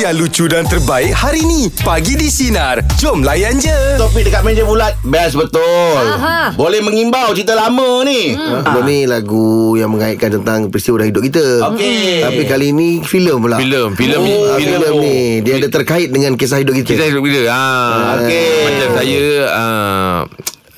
[0.00, 1.68] yang lucu dan terbaik hari ni.
[1.84, 2.80] Pagi di Sinar.
[2.96, 4.00] Jom layan je.
[4.00, 6.56] Topik dekat meja bulat Best betul Aha.
[6.56, 8.64] Boleh mengimbau cerita lama ni hmm.
[8.64, 11.46] Sebelum ni lagu yang mengaitkan tentang peristiwa dalam hidup kita.
[11.68, 12.24] Okey.
[12.24, 13.60] Tapi kali ni filem pula.
[13.60, 16.96] Filem, filem ni, Ah, filem filem ni dia ada terkait dengan kisah hidup kita.
[16.96, 17.64] Kita hidup bila ha.
[18.24, 18.48] Okey.
[18.64, 20.18] Macam saya uh,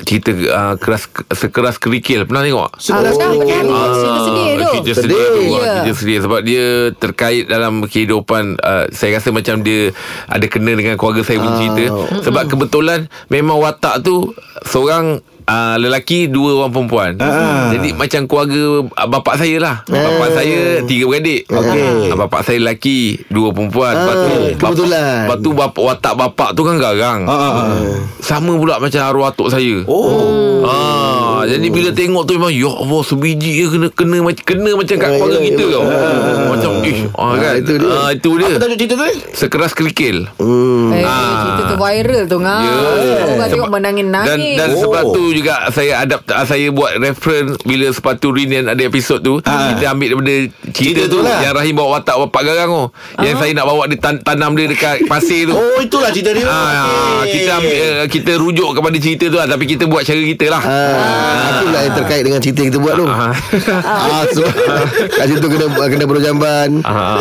[0.03, 2.71] Cerita uh, keras sekeras kerikil Pernah tengok?
[2.77, 3.21] Sekelas Oh.
[3.21, 3.67] kerikil.
[3.73, 4.67] Cerita sedih tu.
[4.83, 4.97] Cerita Sedih.
[4.97, 5.49] sedih, tu, Ya.
[5.49, 5.75] yeah.
[5.81, 9.95] Cerita sedih Sebab dia terkait dalam kehidupan uh, Saya rasa macam dia
[10.27, 11.85] Ada kena dengan keluarga saya punya cerita
[12.21, 14.31] Sebab kebetulan Memang watak tu
[14.65, 15.23] Seorang
[15.53, 17.11] uh, lelaki Dua orang perempuan
[17.69, 22.09] Jadi macam keluarga uh, Bapak saya lah Bapak saya Tiga beradik Okey.
[22.09, 25.21] uh, Bapak saya lelaki Dua perempuan Lepas tu Ah, kebetulan.
[25.23, 27.21] Lepas tu bapak, watak bapak tu kan garang
[28.19, 33.03] Sama pula macam arwah atuk saya Oh Ah, jadi bila tengok tu memang ya Allah
[33.03, 35.75] sebiji je kena kena macam kena macam kat Ah, keluarga ya, kita ya.
[35.75, 35.85] tau.
[36.47, 37.55] Macam ish ah, kan.
[37.59, 37.91] itu dia.
[37.91, 38.47] Ah, itu dia.
[38.47, 39.15] Apa tajuk cerita tu ni?
[39.35, 40.17] Sekeras kerikil.
[40.39, 40.95] Hmm.
[40.95, 42.61] Eh, cerita tu viral tu ngah.
[42.63, 42.75] Ya.
[43.27, 44.55] Orang tengok Dan menangis-nangis.
[44.55, 44.79] dan Oh.
[44.79, 49.85] sebab tu juga saya adapt saya buat reference bila sepatu reunion ada episod tu kita
[49.89, 50.35] ambil daripada
[50.71, 51.39] cerita, Cerita tu tu lah.
[51.41, 52.85] yang Rahim bawa watak bapak garang tu.
[53.21, 55.55] Yang saya nak bawa dia tan- tanam dia dekat pasir tu.
[55.55, 57.33] Oh itulah cerita dia Ah, Okey.
[57.35, 60.63] kita ambil, eh, kita rujuk kepada cerita tu lah tapi kita buat cara kita lah.
[60.63, 63.05] Ah, itulah yang terkait dengan cerita yang kita buat tu.
[63.05, 63.33] Ah.
[63.83, 64.43] Ah, so,
[65.17, 66.69] kat situ kena kena berjamban.
[66.83, 67.19] Ah.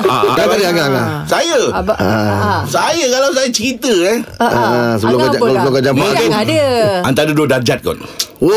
[0.00, 1.06] Ah, dah tadi angah angah.
[1.24, 2.60] Saya Abang, ah.
[2.64, 6.12] Saya kalau saya cerita eh Ah, sebelum kau apa sebelum kau jamban.
[6.14, 6.68] Angah dia.
[7.08, 7.96] Antara dua darjat kot
[8.38, 8.52] Oh.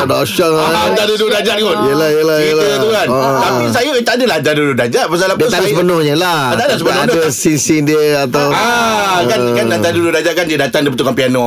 [0.00, 0.88] Dahsyat lah.
[0.88, 2.78] Antara dua darjat kot Yelah, yelah, Cerita yelah.
[2.80, 3.38] tu kan Ah.
[3.44, 6.40] Tapi saya eh, tak adalah Antara dua darjat Pasal apa Dia tak ada sepenuhnya lah.
[6.48, 7.04] Tak ada sepenuhnya.
[7.04, 11.12] Ada scene-scene dia atau Ah, kan kan antara dua darjat kan dia datang dia betulkan
[11.12, 11.46] piano.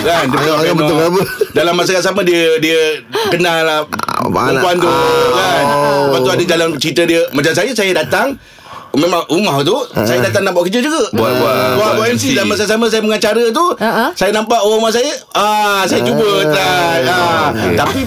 [0.00, 0.78] kan, dia betulkan piano.
[0.80, 1.20] betul apa?
[1.52, 2.80] Dalam masa yang sama dia dia
[3.28, 3.78] kenal lah
[4.24, 5.64] perempuan tu kan.
[6.06, 7.20] Lepas tu ada jalan cerita dia.
[7.30, 8.40] Macam saya saya datang
[8.92, 12.36] Memang rumah tu Saya datang nak buat kerja juga Buat- buat- buat, buat MC MC.
[12.36, 14.12] Dan masa sama saya mengacara tu Ha-ha.
[14.12, 17.48] Saya nampak orang rumah saya ah Saya cuba try ah.
[17.72, 18.00] Tapi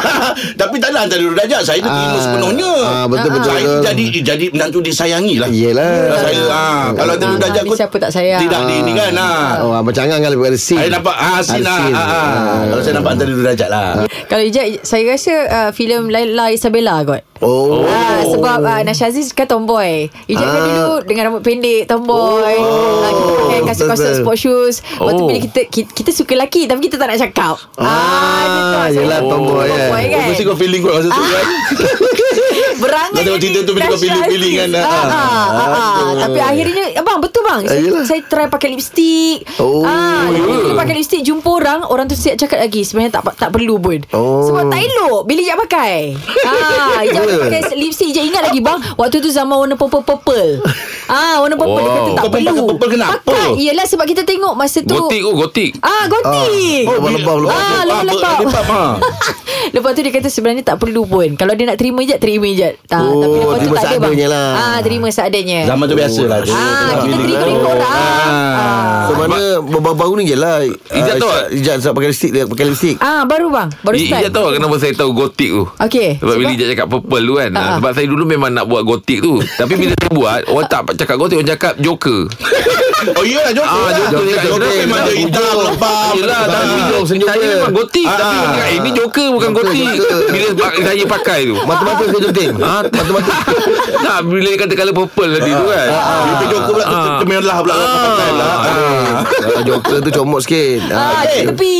[0.60, 2.20] Tapi tak ada antara dua darjat Saya dah terima Ah.
[2.20, 3.82] sepenuhnya Ah, betul, betul, Saya betul.
[3.84, 5.94] jadi Jadi menantu disayangi lah Yelah.
[6.16, 8.40] Saya ah, Kalau antara dua Ah, darjat ni kot siapa tak sayang?
[8.40, 9.48] Tidak di ini kan ah.
[9.60, 10.78] Oh, macam Angah kan lebih pada scene.
[10.78, 11.92] Saya nampak ah, sin ah, scene.
[11.92, 12.14] ah, ah.
[12.14, 12.60] Ah.
[12.68, 13.88] Kalau saya nampak antara dua darjat lah
[14.24, 17.86] Kalau Ijat Saya rasa uh, filem Laila Isabella kot Oh.
[17.86, 20.66] Ah, sebab uh, Nasha Aziz kan tomboy Ijat kan Ah.
[20.66, 23.00] dulu Dengan rambut pendek Tomboy oh.
[23.00, 24.18] uh, Kita pakai kasut kasut betul.
[24.20, 25.26] sport shoes Lepas tu Oh.
[25.26, 28.44] bila kita, kita Kita suka lelaki Tapi kita tak nak cakap Ah,
[28.86, 29.78] tu yelah, saya- tomboy kan.
[29.80, 31.46] Tomboy kan Mesti kau feeling kot masa tu kan
[32.78, 34.90] Berangan Kau tengok cerita tu bila kau feeling-feeling kan, ah, ah.
[34.90, 36.10] ah, ah, ah.
[36.18, 40.28] Tapi akhirnya Abang betul bang Ah, saya, try pakai lipstick Oh, ah.
[40.28, 44.02] Bila pakai lipstick Jumpa orang Orang tu siap cakap lagi Sebenarnya tak tak perlu pun
[44.10, 44.42] Oh.
[44.44, 45.96] Sebab tak elok Bila Ijat pakai
[46.44, 47.20] ah, Ya.
[47.22, 50.62] pakai lipstick Ijat ingat lagi bang Waktu tu zaman warna purple-purple
[51.08, 51.96] ah, Warna purple Dia Wow.
[51.96, 53.12] kata tak Kau pakai perlu purple kenapa?
[53.22, 55.70] Pakai Yelah sebab kita tengok Masa tu Gotik tu gotik.
[55.80, 56.84] Ah, gotik.
[56.88, 57.48] Oh.
[57.48, 58.82] Ah, ha.
[59.74, 61.36] Lepas tu dia kata sebenarnya tak perlu pun.
[61.36, 62.67] Kalau dia nak terima je, terima je.
[62.84, 64.28] Tak, Oh, tapi lepas tu terima tak ada bang.
[64.28, 64.48] lah.
[64.54, 65.60] Ah, terima seadanya.
[65.64, 66.52] Zaman tu biasa lah tu.
[66.52, 67.92] Ah, kita terima ikut orang.
[67.92, 68.96] Ah.
[69.04, 71.46] So mana baru-baru ni je lah Ijat tahu tak?
[71.50, 73.68] Ijat tak pakai lipstick Dia pakai lipstick Ah, baru bang.
[73.80, 74.20] Baru start.
[74.20, 76.08] Ijat tahu tak kenapa saya tahu gotik tu Okey.
[76.18, 77.74] Sebab bila Ijat cakap purple tu kan Ah, ah.
[77.80, 81.16] Sebab saya dulu memang nak buat gotik tu Tapi bila saya buat Orang tak cakap
[81.16, 82.20] gotik Orang cakap joker
[83.08, 84.10] Oh iyalah Joker Ah, lah.
[84.10, 86.46] Joker Joker Joker memang dia hitam Lebam Yelah Ah.
[86.48, 86.66] tapi
[87.04, 88.34] senyum Saya memang gotik Ah, Tapi ah.
[88.34, 90.20] orang cakap Eh ni joker bukan Joker, gotik joker.
[90.28, 90.46] Bila
[90.82, 93.32] saya pakai tu Mata-mata ke jenting Ah, mata-mata
[94.06, 95.86] Tak bila dia kata colour purple tadi tu kan
[96.34, 97.18] Dia Joker pula Ah.
[97.18, 101.42] Kemerlah pula Pakai lah Ah, Joker tu comot sikit Ah, okay.
[101.44, 101.78] tepi.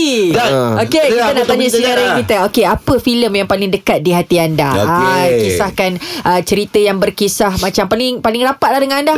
[0.78, 2.16] Okey, Ya, kita nak tanya dah?
[2.18, 2.34] kita.
[2.44, 4.70] Okey, apa filem yang paling dekat di hati anda?
[4.76, 9.14] Ah, kisahkan ah, cerita yang berkisah macam paling paling rapat lah dengan anda.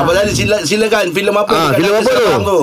[0.00, 2.60] Apa sila, silakan filem apa Ah, filem apa tu?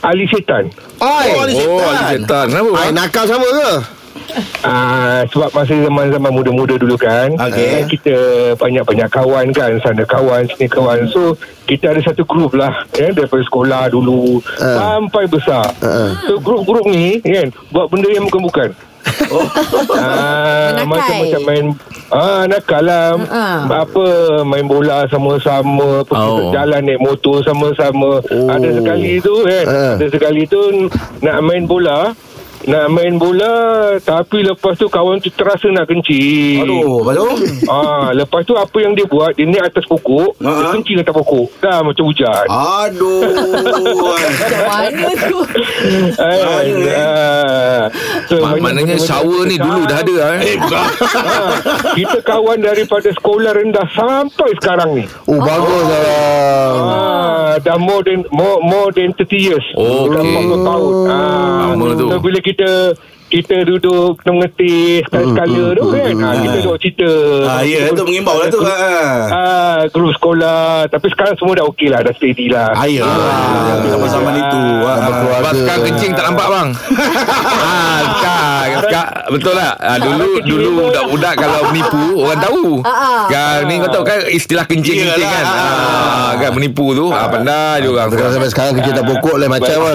[0.00, 0.64] Ali Setan.
[0.96, 1.92] Oi Oh, Ali Oh Setan.
[1.94, 3.72] Ali Setan Kenapa Ai nakal sama ke
[4.62, 7.66] Ah, sebab masa zaman-zaman muda-muda dulu kan Okey.
[7.74, 8.14] eh, Kita
[8.54, 11.34] banyak-banyak kawan kan Sana kawan, sini kawan So
[11.64, 14.96] kita ada satu grup lah eh, Daripada sekolah dulu Ah.
[14.96, 16.14] Sampai besar Ah.
[16.22, 18.70] So grup-grup ni kan Buat benda yang bukan-bukan
[19.30, 19.46] Oh.
[19.92, 20.84] Ah, Menakai.
[20.84, 21.66] macam-macam main
[22.10, 23.62] ah nakal lah Ah.
[23.78, 24.04] apa
[24.42, 26.50] main bola sama-sama pergi Oh.
[26.50, 28.48] jalan naik motor sama-sama Oh.
[28.48, 29.94] ada sekali tu kan Ah.
[29.94, 30.58] ada sekali tu
[31.20, 32.10] nak main bola
[32.62, 33.54] nak main bola
[33.98, 36.60] tapi lepas tu kawan tu terasa nak kencing.
[36.60, 37.28] Aduh, tu?
[37.70, 40.74] Ah, lepas tu apa yang dia buat Dia naik atas pokok Dia Ha-ha.
[40.74, 43.22] kencing atas pokok Dah macam hujan Aduh.
[43.94, 45.38] Macam mana tu
[46.18, 47.82] Ah, ah.
[48.26, 50.40] So, Mak- banyak Maknanya shower ni dulu dah ada eh.
[50.50, 50.56] Eh.
[50.58, 51.54] Ah,
[51.94, 56.02] Kita kawan daripada sekolah rendah Sampai sekarang ni Oh, bagus lah.
[56.82, 59.66] Ah, dah more than more, more than 30 years.
[59.74, 60.34] Oh, dah okey.
[60.42, 60.92] 40 tahun.
[61.06, 62.06] Ah, Lama tu.
[62.08, 62.49] So bila kita
[63.30, 66.14] kita duduk kita mengetih sekala-sekala tu kan.
[66.18, 67.10] Ah, kita duduk cerita.
[67.46, 68.58] Ah, ya, tu mengimbau lah tu.
[68.58, 68.74] Ha.
[69.30, 70.90] Ah, grup sekolah.
[70.90, 72.02] Tapi sekarang semua dah okey lah.
[72.02, 72.74] Dah steady lah.
[72.74, 73.06] Ah, ya.
[73.86, 74.62] Zaman-zaman itu.
[74.82, 74.94] Ha.
[75.54, 76.68] Sekarang kencing tak nampak bang
[77.70, 78.49] ah, sekarang,
[78.90, 83.20] sekarang, Betul tak ah, Dulu dulu budak-budak Kalau menipu Orang tahu Ah, ah.
[83.24, 88.10] Sekarang ni kau tahu kan Istilah kencing-kencing kan ah, Kan menipu tu ah, Pandai orang
[88.10, 89.94] Sekarang sampai sekarang kerja tak pokok lain macam lah.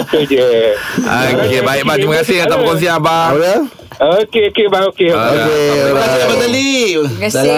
[0.00, 0.48] Betul je.
[1.36, 3.54] Okey baik bang Terima kasih atas perkongsian abang Apa?
[4.00, 4.84] Okey, okey bang.
[4.88, 5.12] Okey.
[5.12, 6.20] Ah, Okey, Terima kasih.
[6.24, 6.72] Abang Tali.
[6.88, 7.52] Terima kasih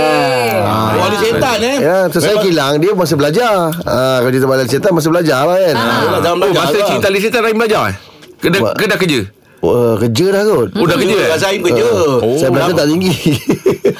[0.58, 1.76] Ah, Wali setan eh.
[1.78, 3.70] Ya, saya kilang dia masih belajar.
[3.86, 5.74] Ah, kalau cerita balik cerita masih belajar lah kan.
[5.78, 6.86] Oh belajar masa lah.
[6.90, 7.96] cerita Lisa Rahim belajar eh?
[8.42, 9.20] Ke dah, ke dah kerja?
[9.62, 10.68] Wah, kerja dah kot.
[10.74, 11.28] Oh dah kerja eh?
[11.30, 11.86] Rasa Aim kerja.
[12.18, 13.12] Oh, saya belajar tak tinggi.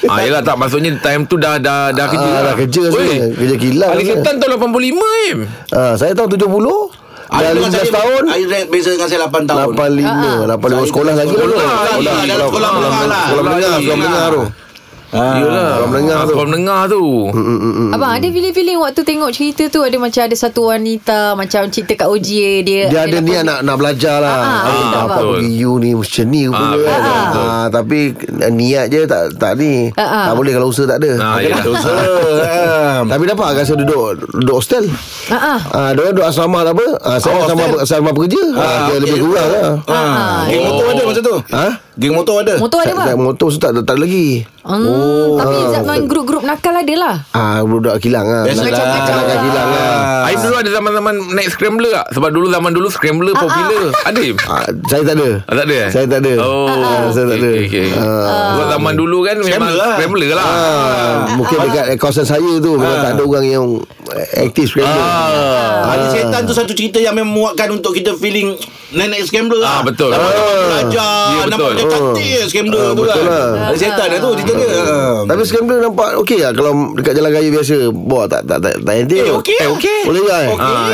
[0.03, 2.27] Ah yelah tak maksudnya time tu dah dah dah kerja.
[2.27, 2.43] Ah, lah.
[2.53, 3.27] dah kerja Oi, sebenarnya.
[3.39, 4.03] Kerja kilang Ali.
[4.05, 5.39] Setan tahun 85 Im.
[5.71, 6.43] Ah, saya tahun 70.
[7.33, 8.23] Dah 15 tahun.
[8.29, 9.73] Air beza dengan saya 8 tahun.
[9.73, 11.55] 85 85 sekolah lagi lah tu.
[11.55, 13.27] Sekolah, iya, dalam sekolah menengah lah.
[15.13, 15.37] Sekolah menengah Sekolah menengah tu Ah.
[15.37, 15.69] Yelah.
[15.77, 16.33] Sekolah menengah tu.
[16.33, 17.05] Sekolah menengah tu.
[17.93, 22.09] Abang ada feeling-feeling Waktu tengok cerita tu Ada macam ada satu wanita Macam cerita kat
[22.09, 22.31] OJ
[22.63, 24.33] Dia dia ada niat nak nak belajar lah.
[24.33, 26.73] Ah, ah, Ah, apa pergi you ni macam ni Ah, kan.
[26.73, 27.99] betul, Ah, tapi
[28.51, 29.93] niat je tak tak ni.
[29.93, 30.25] Ah, ah.
[30.25, 31.13] Tak boleh kalau usaha tak ada.
[31.19, 31.37] Ah.
[31.61, 31.93] Dosa.
[32.73, 33.01] Ah.
[33.05, 34.01] Tapi dapat rasa duduk
[34.33, 34.85] duduk hostel.
[35.29, 35.59] Ah, ah.
[35.71, 36.87] Ah, dia orang duduk asrama tak apa.
[37.01, 37.81] Ah, saya Oh, asrama hostel.
[37.83, 38.43] asrama pekerja.
[38.53, 39.69] Ah, dia okey lebih kurang lah.
[39.87, 40.41] Ah.
[40.47, 41.37] Geng motor ada masa tu?
[41.51, 41.67] Ha?
[41.95, 42.55] Geng motor ada?
[42.57, 44.49] Motor ada bang motor tu tak, ada lagi.
[45.03, 47.15] Hmm, tapi zaman grup-grup nakal ada lah.
[47.33, 48.43] Ah, budak kilang lah.
[48.45, 48.71] Biasalah.
[49.03, 49.91] Anak kilang lah.
[50.25, 52.07] Aim dulu ada zaman-zaman naik scrambler tak?
[52.13, 53.91] Sebab dulu zaman dulu scrambler popular.
[54.05, 54.37] Ada Im?
[54.45, 55.29] Ah, saya tak ada.
[55.43, 55.89] Ah, tak ada eh?
[55.91, 56.33] Saya tak ada.
[56.41, 57.51] Oh, Ah, saya tak ada.
[57.53, 57.87] okay, okay.
[57.93, 58.53] Ah.
[58.53, 59.93] Sebab zaman dulu kan memang Scrambler lah.
[59.95, 60.47] scrambler lah.
[60.47, 63.65] Ah, mungkin dekat kawasan saya tu memang tak ada orang yang
[64.39, 65.03] aktif scramble.
[65.03, 65.91] Ah.
[65.91, 68.55] Ali setan tu satu cerita yang memuatkan untuk kita feeling
[68.91, 69.81] nenek scrambler Ah, lah.
[69.83, 70.09] betul.
[70.09, 70.61] Nampak Ah.
[70.63, 71.73] belajar, Ya, nampak betul.
[71.83, 73.25] macam cantik scrambler Ah, tu betul kan.
[73.27, 73.49] lah.
[73.65, 74.69] Ali setan lah tu cerita dia.
[74.93, 75.19] Ah.
[75.25, 77.77] Tapi scrambler nampak okey lah kalau dekat jalan raya biasa.
[77.89, 79.19] Bawa tak tak tak tak entik.
[79.19, 79.59] Eh, okey.
[79.59, 80.01] Eh, okey.
[80.05, 80.47] Boleh kan?
[80.51, 80.63] Okey.
[80.63, 80.91] Ah,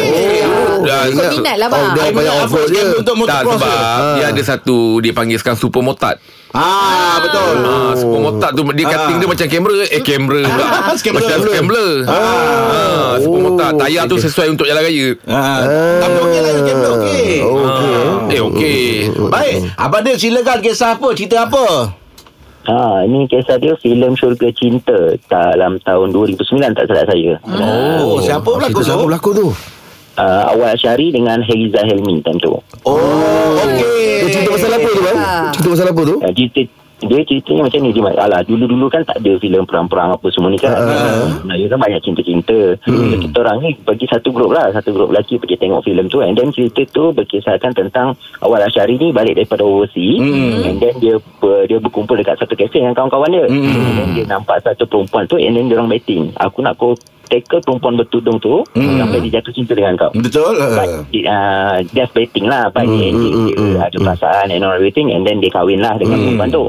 [0.49, 1.27] Oh, Dah, ingat.
[1.27, 1.83] Kau minat lah, bang.
[1.83, 2.67] Oh, dia banyak apa je.
[2.69, 3.79] scrambler untuk Tak motocross sebab
[4.15, 6.17] dia ada satu dia panggil sekarang super motard.
[6.49, 7.55] Ah, betul.
[7.61, 10.65] Ah, super motard tu dia cutting dia macam kamera eh kamera pula.
[10.97, 11.27] Scrambler.
[11.27, 11.91] Macam scrambler.
[12.07, 15.09] Ah, super motard tayar tu sesuai untuk jalan raya.
[15.27, 15.61] Ah.
[16.01, 17.27] Tapi okey lah scrambler okey.
[17.45, 18.83] Ah, eh okey.
[19.29, 21.93] Baik, Abang Dil silakan kisah apa, cerita apa?
[22.69, 27.41] Ha, ini kisah dia filem Syurga Cinta dalam tahun 2009 tak salah saya.
[28.05, 29.07] Oh, siapa pelakon Cerita siapa tu?
[29.09, 29.47] berlakon tu?
[30.19, 32.53] Uh, awal Syari dengan Heriza Helmi time tu.
[32.85, 34.21] Oh, okey.
[34.21, 35.19] Dia cerita pasal apa tu bang?
[35.57, 36.17] Cerita pasal apa tu?
[36.21, 36.61] Uh, cerita
[36.99, 40.59] dia ceritanya macam ni dia alah dulu-dulu kan tak ada filem perang-perang apa semua ni
[40.59, 40.75] kan.
[41.47, 42.75] Nah, dia kan banyak cinta-cinta.
[42.83, 46.19] So, kita orang ni bagi satu grup lah, satu grup lelaki pergi tengok filem tu
[46.27, 50.19] and then cerita tu berkisahkan tentang awal Asyari ni balik daripada overseas
[50.67, 53.45] and then dia ber, dia berkumpul dekat satu kafe dengan kawan-kawan dia.
[53.47, 56.35] And then dia nampak satu perempuan tu and then dia orang betting.
[56.35, 56.99] Aku nak kau
[57.29, 60.11] tackle perempuan bertudung tu sampai dia jatuh cinta dengan kau.
[60.11, 60.57] Betul.
[60.57, 60.89] But
[61.23, 65.39] uh, just betting lah But dia, dia, dia ada perasaan And all everything And then
[65.39, 66.65] dia kahwin lah Dengan perempuan tu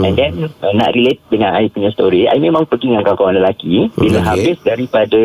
[0.00, 0.30] And then
[0.60, 4.28] uh, Nak relate dengan I punya story I memang pergi dengan kawan-kawan lelaki Bila Okay.
[4.52, 5.20] habis daripada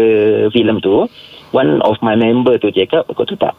[0.49, 1.05] filem tu
[1.51, 3.53] One of my member tu cakap Kau tu tak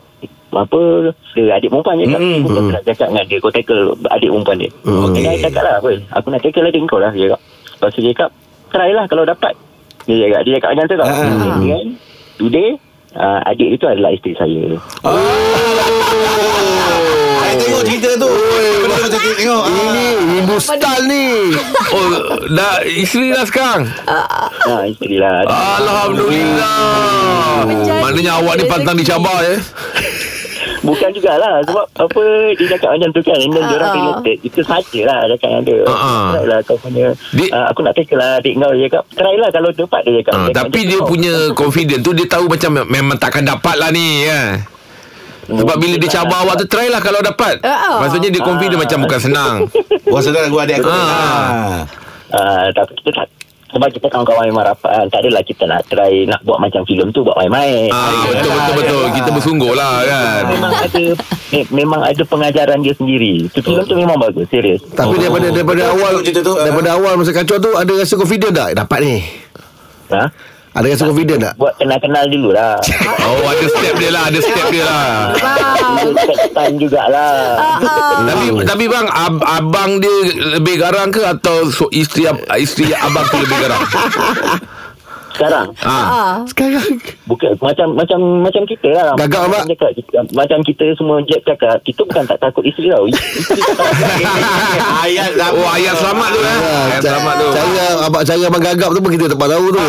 [0.50, 4.28] apa dia adik perempuan cakap Mm, mm, kau nak cakap dengan dia kau tackle adik
[4.28, 5.06] perempuan dia Okay.
[5.06, 5.22] okay.
[5.22, 7.40] dia cakap lah apa aku nak tackle adik kau lah dia cakap
[7.70, 8.30] lepas tu dia cakap
[8.68, 9.54] try lah kalau dapat
[10.08, 11.18] dia cakap dia cakap macam tu tau Ah.
[11.20, 11.86] Kemudian,
[12.40, 12.68] today
[13.16, 14.62] uh, adik itu adalah isteri saya
[17.40, 18.30] Saya tengok cerita tu.
[18.30, 19.64] Betul tengok.
[19.66, 20.06] Ini
[20.44, 21.24] Ibu style ni.
[21.90, 22.06] Oh,
[22.52, 23.88] dah isteri dah sekarang.
[24.06, 25.42] Ha, isteri lah.
[25.80, 27.66] Alhamdulillah.
[28.04, 29.56] Maknanya awak ni pantang dicabar ya.
[30.80, 32.22] Bukan jugalah Sebab apa
[32.54, 33.96] Dia cakap macam tu kan And then Ah, dia orang ah.
[33.96, 36.26] related Itu saja lah Cakap dia Ah, ah.
[36.32, 39.34] Try lah kau punya Dia- ah, Aku nak tackle lah adik kau Dia cakap Try
[39.36, 41.06] lah kalau dapat Dia cakap Ha, Dia tapi macam dia tu.
[41.06, 44.48] punya confident tu dia tahu macam memang takkan dapat lah ni kan.
[45.42, 47.58] Sebab bila dia cabar awak tu try lah kalau dapat.
[47.60, 47.98] Ah.
[47.98, 49.54] Maksudnya dia confident macam bukan senang.
[50.12, 50.86] Wah sedar aku adik aku.
[50.86, 51.02] Ah.
[51.02, 51.78] Ah.
[52.30, 53.26] Ah, Tapi kita tak
[53.70, 55.06] sebab kita kawan-kawan memang rapat kan.
[55.10, 57.90] Tak adalah kita nak try nak buat macam filem tu buat main-main.
[57.94, 59.04] Ah, betul betul betul.
[59.14, 60.42] Kita bersungguh lah kan.
[60.50, 61.04] Memang ada
[61.50, 63.46] me, memang ada pengajaran dia sendiri.
[63.54, 64.82] Tu filem tu memang bagus, serius.
[64.94, 66.64] Tapi daripada daripada Betul, awal cerita tu, ah.
[66.66, 69.16] daripada awal masa kacau tu ada rasa confident tak dapat ni?
[70.10, 70.22] Ha?
[70.80, 71.54] Ada rasa confident tak?
[71.60, 72.80] Buat kenal-kenal dulu lah.
[73.30, 75.06] Oh, ada step dia lah, ada step dia lah.
[76.18, 77.36] Take time jugalah.
[78.26, 80.16] Tapi tapi bang ab, abang dia
[80.56, 83.84] lebih garang ke atau so, isteri ab- isteri abang tu lebih garang?
[85.40, 86.44] Sekarang Ah.
[86.44, 86.84] Sekarang
[87.24, 89.16] Bukan macam macam macam kita lah.
[89.16, 89.72] Gagak, macam Mak.
[89.72, 93.08] cakap, kita- macam kita semua Jack cakap, kita bukan tak takut isteri tau.
[95.00, 96.58] Ayat Oh, ayat selamat tu eh.
[96.86, 97.48] Ayat selamat tu.
[97.50, 99.80] Cara abang cara abang gagap tu pun kita tak tahu tu.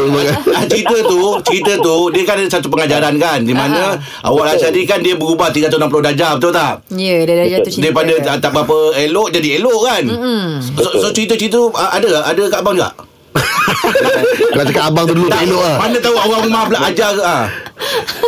[0.51, 3.93] Ah, cerita tu cerita tu dia kan ada satu pengajaran kan di mana
[4.23, 7.83] awak Rasyadi kan dia berubah 360 darjah betul tak Ya, dia dah jatuh cinta.
[7.85, 10.03] daripada tak, berapa elok jadi elok kan
[10.73, 12.91] so, so cerita-cerita tu ah, ada ada kat abang juga
[14.51, 15.77] Kau cakap abang tu dulu tak elok lah.
[15.79, 17.45] mana tahu orang rumah pula ajar ke ah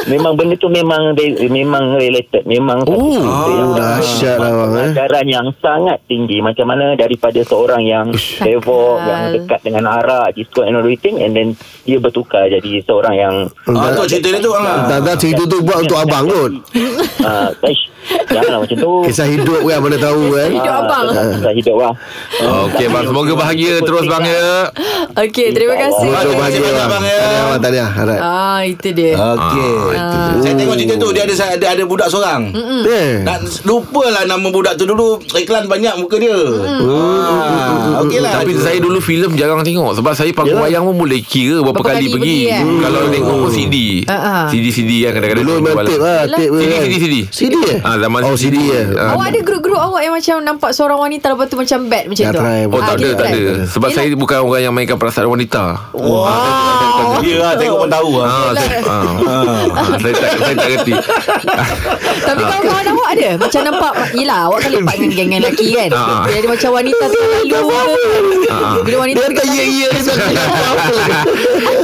[0.06, 2.44] memang benda tu memang re- memang related.
[2.44, 4.90] Memang satu Oh, yang dahsyat lah, bang, eh.
[4.92, 6.42] Pengajaran yang sangat tinggi.
[6.42, 8.12] Macam mana daripada seorang yang
[8.42, 11.22] devok, yang dekat dengan arak, disco and everything.
[11.22, 11.48] And then
[11.84, 13.34] dia bertukar jadi seorang yang
[13.70, 14.90] ah, tu cerita dia tu ah.
[14.90, 16.52] Tak tak cerita tu buat untuk abang kot.
[17.64, 17.93] Ish,
[18.28, 18.94] janganlah macam tu.
[19.08, 20.50] Kisah hidup kan mana tahu kan.
[20.52, 21.06] Hidup abang.
[21.10, 21.94] Ah, Kisah hidup lah.
[22.68, 24.48] Okey bang, semoga bahagia terus bang ya.
[25.14, 26.10] Okey, terima kasih.
[26.10, 26.90] Kasih bahagia banyak, bang.
[26.90, 27.20] bang, ya.
[27.24, 27.90] Tahniah tahniah.
[27.94, 28.20] Harap.
[28.20, 29.12] Ah, itu dia.
[29.16, 29.74] Okey.
[30.42, 32.42] Saya tengok cerita tu dia ada ada ada budak seorang.
[33.24, 36.34] Nak lupa lah nama budak tu dulu iklan banyak muka dia.
[36.34, 38.32] Ah, okey lah.
[38.42, 40.70] Tapi saya dulu filem jarang tengok sebab saya panggung Yalah.
[40.70, 42.38] wayang pun boleh kira berapa, kali, pergi.
[42.50, 42.64] kan?
[42.64, 42.80] Hmm.
[42.82, 43.76] Kalau tengok pun CD.
[44.08, 44.44] Ah, ah.
[44.50, 45.46] CD-CD kan kadang-kadang.
[45.46, 45.86] Dulu memang lah.
[45.86, 46.22] tape lah.
[46.28, 46.82] Tape CD, kan.
[46.84, 47.16] CD, CD.
[47.30, 47.80] CD eh?
[47.94, 48.90] Ah, zaman Oh CD eh.
[48.98, 49.14] Ah.
[49.14, 52.34] Awak ada grup-grup awak yang macam nampak seorang wanita lepas tu macam bad macam Tak
[52.34, 52.42] tu?
[52.42, 52.62] try.
[52.66, 54.02] Oh tak ada tak ada Sebab Yelah.
[54.02, 57.22] saya bukan orang yang mainkan perasaan wanita Wow.
[57.22, 58.26] Ya lah tengok pun tahu lah.
[58.26, 59.06] Ah, saya, ah,
[59.78, 60.94] ah, saya tak saya tak reti.
[62.34, 65.90] Tapi kawan-kawan awak ada Macam nampak Yelah awak kan lepak dengan geng-geng lelaki kan.
[66.34, 67.58] Jadi macam wanita tu lalu
[68.82, 69.90] Bila wanita Dia tu kata ya ya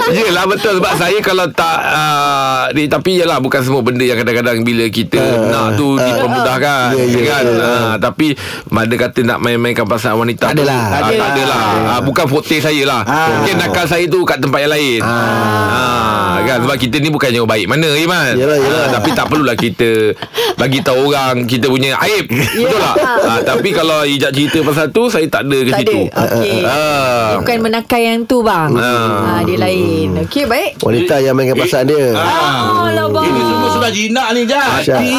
[0.10, 4.64] Yelah betul sebab saya kalau tak uh, ni, tapi yalah bukan semua benda yang kadang-kadang
[4.64, 5.20] bila kita
[5.52, 7.44] nak tu dipermudahkan Ya, ya, kan.
[7.46, 7.60] ya.
[7.62, 8.28] Ah, tapi
[8.68, 10.82] mana kata nak main-mainkan perasaan wanita Tak adalah.
[10.86, 11.60] ah, Tak tak adalah.
[11.90, 13.02] Ah, bukan forte saya lah.
[13.04, 15.00] Mungkin nakal saya tu kat tempat yang lain.
[15.02, 16.42] Ah.
[16.42, 18.34] kan sebab kita ni bukannya orang baik mana Iman.
[18.34, 18.80] Yalah, yalah.
[18.80, 20.16] Ah, tapi tak perlulah kita
[20.56, 22.26] bagi tahu orang kita punya aib.
[22.26, 22.96] Betul tak?
[23.22, 26.00] Ah, tapi kalau ijak cerita pasal tu saya tak ada ke Tak ada situ.
[26.10, 27.28] Okey Ah.
[27.38, 29.38] Bukan menakai yang tu bang Ah.
[29.38, 33.70] ah, Dia lain Okey baik Wanita yang mainkan perasaan dia Oh lah bang Ini semua
[33.72, 35.00] sudah jinak ni Jad Syah.
[35.00, 35.14] Di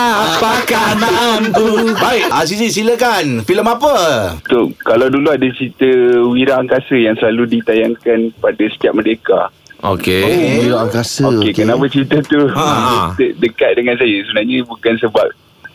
[0.00, 3.94] siapakah mampu Baik ah, Sisi silakan Filem apa?
[4.42, 5.88] Tu, kalau dulu ada cerita
[6.26, 9.48] Wira Angkasa yang selalu ditayangkan pada setiap Merdeka.
[9.80, 10.20] Okey.
[10.22, 13.16] Oh, Wira angkasa Okey, okay, kenapa cerita tu Ha.
[13.16, 14.12] de- dekat dengan saya?
[14.22, 15.26] Sebenarnya bukan sebab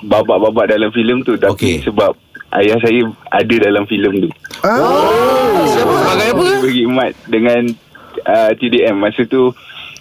[0.05, 1.75] babak-babak dalam filem tu tapi Okey.
[1.81, 2.13] sebab
[2.53, 3.01] ayah saya
[3.31, 4.29] ada dalam filem tu.
[4.61, 6.43] Ah, Sebagai apa?
[6.43, 7.61] Dia berkhidmat dengan
[8.23, 9.49] uh, TDM masa tu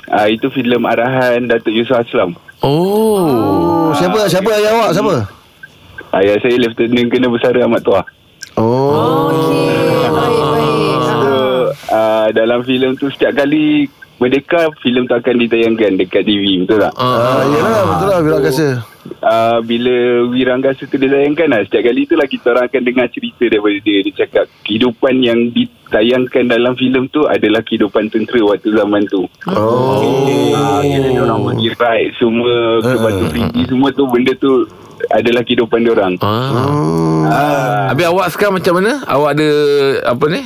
[0.07, 2.37] uh, itu filem arahan Datuk Yusof Aslam.
[2.65, 3.93] Oh.
[3.93, 4.91] Siapa siapa ayah awak?
[4.97, 5.15] Siapa?
[6.17, 8.05] Ayah saya Lieutenant Kena Besara Ahmad Tuah.
[8.57, 9.29] Oh.
[9.29, 9.69] Okey
[10.09, 10.99] Baik baik.
[11.05, 11.33] So
[11.93, 13.93] uh, dalam filem tu setiap kali
[14.25, 16.97] Merdeka filem tu akan ditayangkan dekat TV betul tak?
[16.97, 18.69] Ah, yelah betul lah Wira angkasa
[19.21, 19.95] uh, bila
[20.33, 24.15] Wirangkasa tu ditayangkan lah setiap kali itulah kita orang akan dengar cerita daripada dia dia
[24.25, 30.01] cakap kehidupan yang ditayangkan dalam filem tu adalah kehidupan tentera waktu zaman tu Oh
[30.57, 34.65] uh, bila dia orang ride semua ke Batu Tinggi semua tu benda tu
[35.13, 36.15] adalah kehidupan dia orang
[37.25, 37.89] Ah.
[37.89, 39.01] Habis awak sekarang macam mana?
[39.09, 39.49] Awak ada
[40.13, 40.45] apa ni?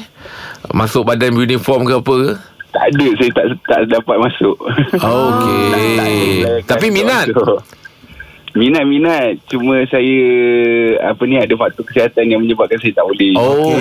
[0.70, 2.32] Masuk badan uniform ke apa ke?
[2.68, 4.56] Tak ada saya tak tak dapat masuk
[4.92, 6.60] Okey.
[6.70, 7.32] Tapi minat.
[8.50, 10.18] Minat-minat Cuma saya
[11.04, 13.76] Apa ni Ada faktor kesihatan Yang menyebabkan saya tak boleh Oh.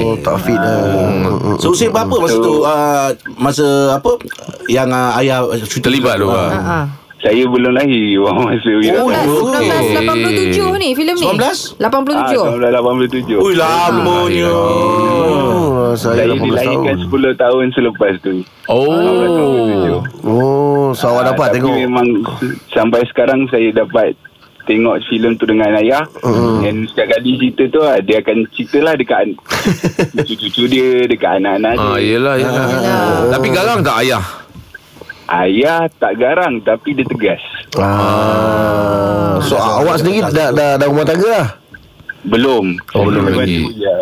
[0.00, 1.24] Oh tak fit lah
[1.56, 4.12] So usia berapa masa tu uh, Masa apa
[4.66, 6.28] Yang uh, ayah syuting Terlibat tu.
[6.28, 6.52] ah.
[6.52, 6.84] Ah.
[7.18, 9.24] Saya belum lahir Masa Oh, Angkasa.
[9.24, 10.54] okey.
[10.54, 11.80] 1987 ni filem ni 19?
[11.80, 15.49] 87 Ah, 1987 Ui lamanya Oh
[15.92, 18.34] saya Saya 18 dilahirkan tahun 10 tahun selepas tu
[18.66, 20.02] Oh.
[20.22, 22.06] Oh So awak Ah, dapat tapi tengok memang
[22.68, 24.14] Sampai sekarang Saya dapat
[24.62, 26.60] Tengok filem tu dengan ayah Hmm.
[26.60, 29.34] Dan setiap kali cerita tu ah, Dia akan cerita lah Dekat
[30.18, 32.64] Cucu-cucu dia Dekat anak-anak dia Ah, yelah, yelah.
[33.28, 34.22] Tapi garang tak ayah?
[35.26, 37.42] Ayah tak garang Tapi dia tegas
[37.78, 39.38] ah.
[39.40, 41.48] So awak sendiri dah, dah, dah rumah tangga lah
[42.22, 42.76] Belum.
[42.92, 43.64] Oh, belum lagi.
[43.74, 43.96] Ya.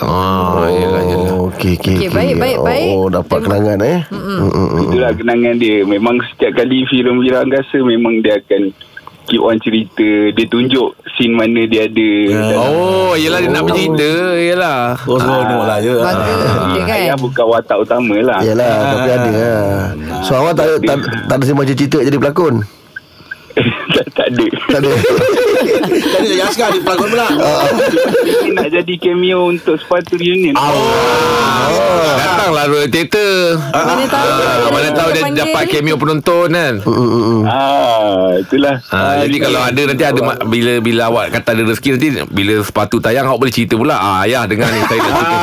[0.00, 1.30] Ah, yelah, yelah.
[1.30, 1.96] Oh, okey okey.
[1.96, 2.92] Okey, baik, baik, baik.
[2.92, 3.98] Oh, dapat kenangan eh.
[4.10, 4.82] Mm-mm.
[4.84, 5.76] Itulah kenangan dia.
[5.82, 8.74] Memang setiap kali filem Wira Anggasa memang dia akan
[9.24, 10.08] keep on cerita.
[10.30, 12.10] Dia tunjuk scene mana dia ada.
[12.26, 14.10] dalam- Oh, yelah dia nak bercerita.
[14.34, 14.80] Yelah.
[15.00, 16.34] Oh seronok lah je Bangga
[16.68, 18.40] dia kan Ayah bukan watak utama lah.
[18.42, 19.70] Yalah, tapi ada lah.
[20.22, 22.66] So awak tak tak, tak ada sembang cerita jadi pelakon.
[23.90, 24.46] tak, tak ada.
[24.66, 24.92] Tak ada.
[25.84, 27.26] Tadi saya askar dia pelakon pula
[28.24, 30.54] Dia nak jadi cameo untuk sepatu reunion.
[32.14, 33.32] Datanglah Royal Theater.
[33.70, 36.74] Mana tahu Ah, mana tahu dia panggil dapat cameo penonton kan.
[37.44, 38.76] Ah, itulah.
[38.86, 42.96] Ha, jadi kalau ada nanti ada bila bila awak kata ada rezeki nanti bila sepatu
[42.98, 43.96] tayang awak boleh cerita pula.
[43.96, 45.36] Ah ayah dengar ni saya nak cerita.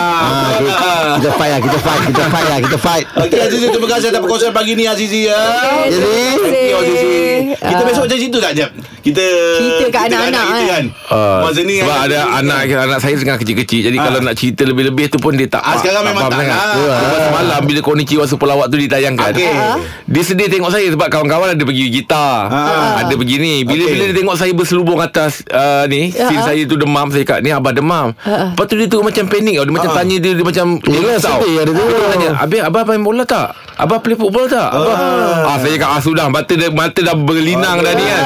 [0.71, 3.05] Ah, kita- fight lah, kita fight, kita fight lah, kita fight.
[3.17, 5.41] Okey Azizi terima kasih atas perkongsian pagi ni Azizi ya.
[5.87, 7.09] Jadi, Okey Azizi.
[7.57, 7.85] Kita Ah.
[7.85, 8.71] besok macam situ tak Jeb?
[9.01, 9.23] Kita
[9.57, 10.67] Cerita kat kita anak-anak, kita eh.
[10.67, 10.83] kan.
[11.07, 14.61] Ah, Masa ni sebab kan, ada anak anak saya tengah kecil-kecil jadi kalau nak cerita
[14.63, 16.55] lebih-lebih tu pun dia tak Ah, sekarang memang faham tak sangat.
[16.55, 16.75] nak.
[16.77, 19.53] Lepas Semalam bila Konichiwa Super Lawak tu ditayangkan Okey.
[20.05, 23.01] Dia sedih tengok saya Sebab kawan-kawan ada pergi gitar Ah.
[23.01, 23.91] Ada pergi ni Bila, Okey.
[23.91, 26.27] bila dia tengok saya berselubung atas uh, Ni Ah.
[26.27, 29.55] Scene saya tu demam Saya kat ni abah demam Lepas tu dia tu macam panik
[29.55, 29.65] tau.
[29.65, 31.81] Dia macam tanya dia Dia macam dia Yelah, sedih ada tu.
[31.81, 33.47] Dia tanya Abang abah main bola tak?
[33.73, 34.67] Abah play football tak?
[34.67, 34.95] Abah
[35.47, 35.57] ah.
[35.57, 38.23] Saya cakap ah sudah Mata dah, mata dah berlinang dah ni kan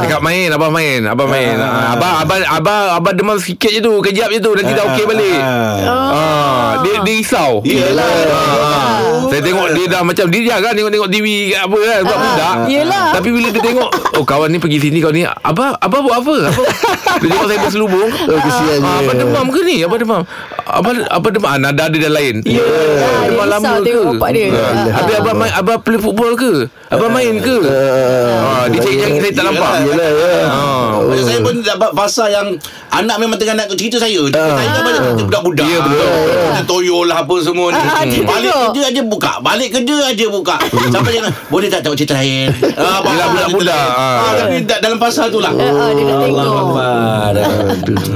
[0.00, 1.92] Cakap main Abah main Abah main ah.
[1.92, 5.38] Abah, abah, abah, abah demam sikit je tu Kejap je tu Nanti dah okey balik
[5.38, 6.72] ah.
[6.78, 8.06] Dia, dia risau Yelah.
[8.28, 8.98] Ah.
[9.26, 13.06] Saya tengok dia dah macam Dia jarang tengok-tengok TV kat apa kan Sebab budak Yelah.
[13.12, 16.36] Tapi bila dia tengok Oh kawan ni pergi sini Kawan ni Abah Abah buat apa?
[16.48, 16.54] Abah,
[17.20, 18.98] dia tengok saya berselubung Oh, kesian ah, dia.
[19.02, 19.76] Abah demam ke ni?
[19.80, 20.22] Abah demam
[20.64, 22.62] Abah, abah demam ah, Nada dia dah lain Ya
[22.98, 24.46] Ah, dia risau tengok bapak dia.
[24.50, 26.52] Ah, Habis abah main Abah play football ke?
[26.88, 27.56] Abah main ke?
[27.64, 30.34] ah, Dia cari-cari saya tak nampak Yelah, ya.
[30.46, 30.90] Ah.
[31.00, 32.48] Macam saya pun dapat fasa yang
[32.88, 34.16] Anak memang tengah nak cerita saya.
[34.24, 35.66] Cerita saya kan banyak cerita budak-budak.
[35.68, 36.08] Ya, betul.
[36.48, 37.78] Macam toyo lah apa semua ni.
[37.78, 39.32] Ah, dia Balik kerja aja buka.
[39.38, 40.56] Balik kerja aja buka.
[40.88, 42.48] Sampai jangan Boleh tak tengok cerita lain?
[42.78, 43.74] Ah, budak-budak.
[43.74, 44.16] ah.
[44.24, 44.32] Ah.
[44.40, 45.52] Tapi da- dalam fasa tu lah.
[45.52, 46.64] Ah, dia nak tengok.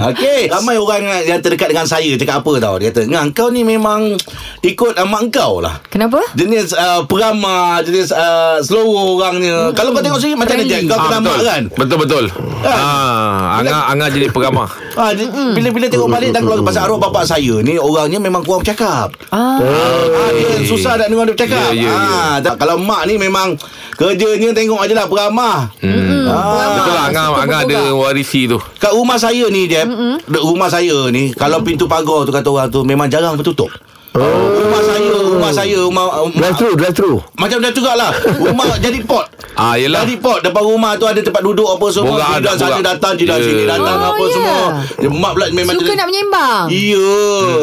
[0.03, 2.75] Okey Ramai orang yang terdekat dengan saya Cakap apa tau?
[2.77, 4.17] Dia kata Ngah kau ni memang
[4.63, 5.79] Ikut uh, mak kau lah.
[5.87, 6.19] Kenapa?
[6.35, 9.71] Jenis uh, peramah Jenis uh, slow orangnya.
[9.71, 9.75] Hmm.
[9.75, 12.25] Kalau kau tengok sini Macam mana Jack Kau Ah, kena mak kan Betul betul.
[12.62, 12.71] Kan?
[12.73, 14.71] Ah, Angah Angah jadi peramah.
[14.95, 18.62] Ah, dia, bila-bila tengok balik dan keluarga pasal arwah bapak saya ni orangnya memang kurang
[18.62, 19.11] bercakap.
[19.29, 21.71] Ah, Ah, dia susah nak dengar dia bercakap.
[21.71, 21.91] Ya, ya, ya.
[21.91, 23.59] Ah, tak- kalau mak ni memang
[23.93, 25.75] kerjanya tengok aje lah beramah.
[25.76, 26.23] Hmm.
[26.25, 28.59] Ah, Betul lah Angah suka Angah ada warisi tu.
[28.76, 32.69] kat rumah saya ni Jeb, mm rumah saya ni kalau pintu pagar tu kata orang
[32.69, 33.75] tu memang jarang bertutup.
[34.13, 34.21] Oh.
[34.52, 37.19] Rumah saya, rumah saya, rumah, Drive through, drive through.
[37.35, 38.11] macam dah juga lah.
[38.39, 39.26] Rumah jadi pot.
[39.52, 40.00] Ah yelah.
[40.00, 42.15] Jadi pot depan rumah tu ada tempat duduk apa semua.
[42.15, 42.85] Borak, jiran ada sana borak.
[42.87, 43.45] datang, jiran Ya.
[43.45, 44.33] sini datang Oh, apa ya.
[44.33, 44.61] semua.
[44.97, 47.11] Dia, mak pula memang Suka jadi- nak menyembang Ya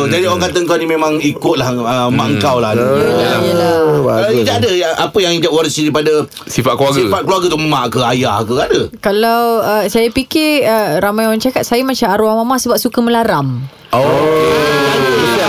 [0.10, 2.72] Jadi orang kata kau ni memang Ikutlah uh, Mak kau lah.
[2.74, 3.74] Yelah, yelah.
[4.02, 7.00] Kalau Ijat ada yang- Apa yang Ijat warisi daripada Sifat keluarga.
[7.00, 11.40] Sifat keluarga tu Mak ke ayah ke ada Kalau uh, saya fikir uh, ramai orang
[11.40, 13.64] cakap saya macam arwah mama sebab suka melaram.
[13.90, 14.89] Oh.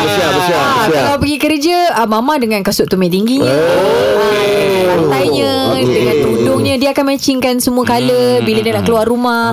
[0.01, 6.17] Ah, kalau pergi kerja ah, Mama dengan kasut tumit tingginya ah, Pantainya Dengan
[6.61, 9.45] tudungnya Dia akan matchingkan semua colour Bila dia nak keluar rumah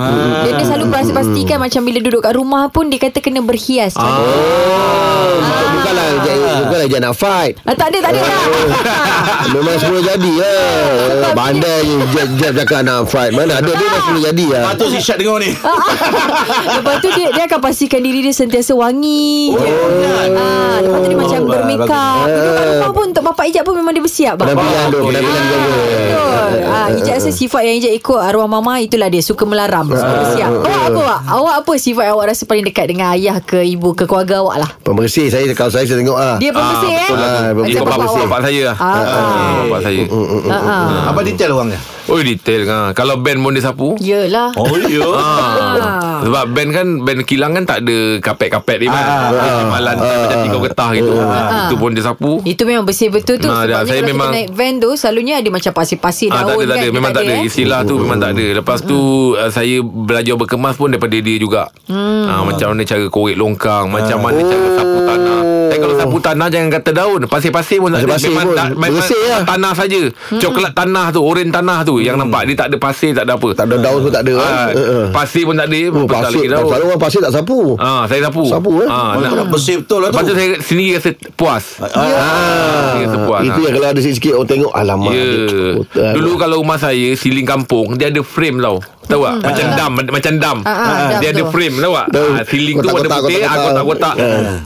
[0.44, 3.96] Dan dia selalu pasti- pastikan Macam bila duduk kat rumah pun Dia kata kena berhias
[3.96, 4.20] ah.
[5.88, 7.54] Oh, bukanlah Jack nak fight.
[7.64, 8.42] Ah, Tak ada tak ada lah
[9.54, 11.32] Memang semua jadi lah.
[11.32, 13.32] Bandai je Jack, Jack cakap nak fight.
[13.32, 14.64] Mana ada dia semua jadi lah.
[14.74, 15.52] Patut si Syed dengar ni
[16.76, 19.68] Lepas tu dia, dia akan pastikan diri dia sentiasa wangi je.
[20.36, 22.26] Ah, lepas tu dia macam Oh, bermakeup.
[22.28, 24.36] Duduk kat rumah pun untuk bapak Ijat pun memang dia bersiap.
[24.36, 25.60] Penampilan tu, penampilan dia.
[26.98, 30.52] Ah, Ijat rasa sifat yang Ijat ikut arwah mama itulah dia suka melaram, suka bersiap.
[30.66, 31.20] Awak apa awak?
[31.30, 34.56] Awak apa sifat yang awak rasa paling dekat dengan ayah ke ibu ke keluarga awak
[34.66, 34.70] lah?
[34.82, 36.36] Pembersih saya kalau saya saya tengok ah.
[36.42, 37.06] Dia pembersih eh?
[37.06, 37.40] betul lah.
[37.70, 38.26] Ikut bapak bapak, awak.
[38.26, 38.76] bapak saya lah.
[38.82, 39.06] Ah, ah.
[39.06, 40.04] Ah, Bapak saya.
[40.50, 40.86] Ah, ah.
[41.14, 42.96] Apa detail orangnya Oh detail kan.
[42.96, 44.00] Kalau band pun dia sapu.
[44.00, 44.56] Yelah.
[44.56, 45.04] Oh ya
[46.18, 46.24] Ah.
[46.24, 49.30] Sebab band kan Band kilang kan tak ada Kapet-kapet dia kan Ah,
[49.70, 53.64] Malam macam tiga getah gitu Itu pun dia sapu Itu memang bersih betul tu Nah,
[53.64, 56.48] dah, Sebabnya saya kalau memang- kita naik van tu Selalunya ada macam pasir-pasir Ah, daun
[56.48, 56.84] tak ada, tak kan ada.
[56.84, 57.34] Dia Memang tak ada.
[57.34, 57.46] eh?
[57.46, 58.46] Istilah tu memang tak ada.
[58.54, 59.00] Lepas tu
[59.32, 61.70] uh, saya belajar berkemas pun daripada dia juga.
[61.86, 62.26] Hmm.
[62.26, 65.40] Ah, macam mana cara korek longkang, macam mana cara sapu tanah.
[65.68, 67.22] Eh kalau sapu tanah jangan kata daun.
[67.26, 68.16] Pasir-pasir pun tak ada.
[68.18, 68.56] Memang, pun.
[68.56, 69.42] tak, memang Bersih lah.
[69.44, 70.02] tanah saja.
[70.34, 72.42] Coklat tanah tu, oren tanah tu yang nampak.
[72.46, 73.50] Dia tak ada pasir, tak ada apa.
[73.54, 74.34] Tak ada daun pun tak ada.
[74.38, 74.74] Ah, eh.
[74.74, 75.06] Eh, eh.
[75.12, 75.80] pasir pun tak ada.
[75.90, 76.40] Oh, Apatah pasir.
[76.40, 76.68] lagi daun.
[76.68, 77.60] Selalu orang pasir tak sapu.
[77.78, 78.44] Ah, saya sapu.
[78.46, 78.88] Sapu, eh?
[78.88, 81.64] Ah, Kau nak, nak bersih betul lah tu Lepas tu saya sendiri rasa puas.
[81.78, 81.90] Ah,
[82.88, 83.42] sendiri rasa puas.
[83.44, 83.64] Itu Ah.
[83.64, 85.12] yang kalau ada sikit-sikit orang tengok alamak.
[85.12, 85.24] Ya.
[85.92, 86.12] dia.
[86.16, 88.80] Dulu kalau rumah saya siling kampung dia ada frame tau.
[89.08, 89.36] Tahu tak?
[89.42, 90.58] Macam dam Macam dam.
[90.62, 90.76] Ah,
[91.10, 91.50] dam Dia ada tu.
[91.50, 92.08] frame Tahu tak?
[92.46, 94.16] Ceiling tu warna putih kotak-kotak.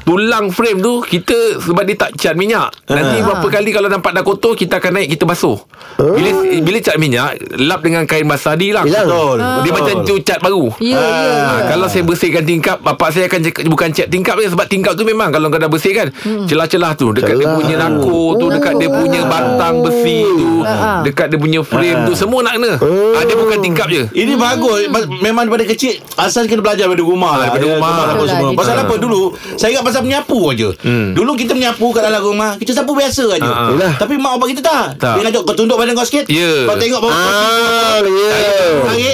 [0.02, 2.74] Tulang frame tu Kita Sebab dia tak cat minyak.
[2.88, 5.58] Nanti berapa kali Kalau nampak dah kotor Kita akan naik Kita basuh.
[5.98, 8.86] Bila bila cat minyak Lap dengan kain basah Dia hilang.
[8.86, 9.08] Hilang.
[9.08, 9.38] Betul.
[9.62, 10.66] Dia macam tu cat baru.
[10.80, 11.34] Ya, ya.
[11.44, 14.94] Ha, kalau saya bersihkan tingkap Bapak saya akan cakap Bukan cat tingkap je Sebab tingkap
[14.94, 16.10] tu memang Kalau kau dah bersihkan
[16.46, 17.14] Celah-celah tu.
[17.14, 17.56] Dekat dia Celah.
[17.56, 20.66] punya nako tu Dekat dia punya batang besi tu.
[21.04, 22.72] Dekat dia punya frame tu Semua nak kena.
[22.80, 24.04] Ha, Dia bukan tingkap je.
[24.12, 27.90] Ini bagus Ma- Memang daripada kecil Asal kena belajar daripada rumah lah Daripada Ya, rumah.
[27.90, 28.48] apa lah, semua.
[28.48, 29.22] dia Pasal apa dulu
[29.54, 30.70] Saya ingat pasal menyapu aja.
[30.80, 31.08] Hmm.
[31.12, 33.46] Dulu kita menyapu kat dalam rumah Kita sapu biasa aja.
[33.46, 33.94] Ah, ah.
[33.96, 34.86] Tapi mak bapak kita tak.
[34.98, 36.66] Dia ngajak kau tunduk badan kau sikit Ya.
[36.66, 39.12] Kau tengok bawah Ah, ya.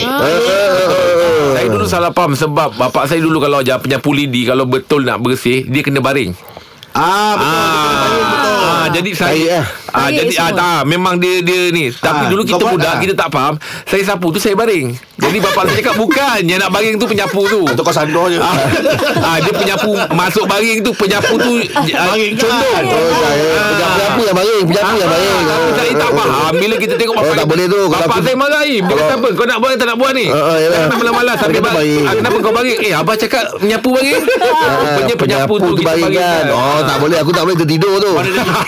[1.53, 5.63] Saya dulu salah faham Sebab bapak saya dulu Kalau penyapu lidi Kalau betul nak bersih
[5.63, 6.33] Dia kena baring
[6.93, 8.36] Ah betul Ah,
[8.87, 9.65] ah, jadi saya lah.
[9.89, 11.85] ah, Tarik jadi ah, tak, memang dia dia ni.
[11.89, 13.01] Tapi Ah, dulu kita budak tak?
[13.01, 13.53] kita tak faham.
[13.83, 14.95] Saya sapu tu saya baring.
[15.17, 17.65] Jadi bapak saya cakap bukan yang nak baring tu penyapu tu.
[17.65, 18.53] Atau kau sandor je Ah,
[19.19, 22.45] ah, dia penyapu masuk baring tu penyapu tu ah, Baring kan?
[22.45, 22.85] condong.
[22.87, 23.49] Oh, saya
[23.89, 27.21] Penyapu yang baring Penyapu yang baring Ah, Tapi saya tak faham Bila kita tengok Oh,
[27.23, 27.81] bapak tak boleh tu.
[27.87, 30.57] Bapak saya marahi Dia kata apa Kau nak buat tak nak buat ni Ah, ah.
[30.59, 32.03] Jangan malas-malas Sampai baring?
[32.03, 36.43] ah, Kenapa kau baring Eh abah cakap Menyapu baring Rupanya penyapu tu kita baring kan
[36.53, 38.11] Oh tak boleh Aku tak boleh tertidur tu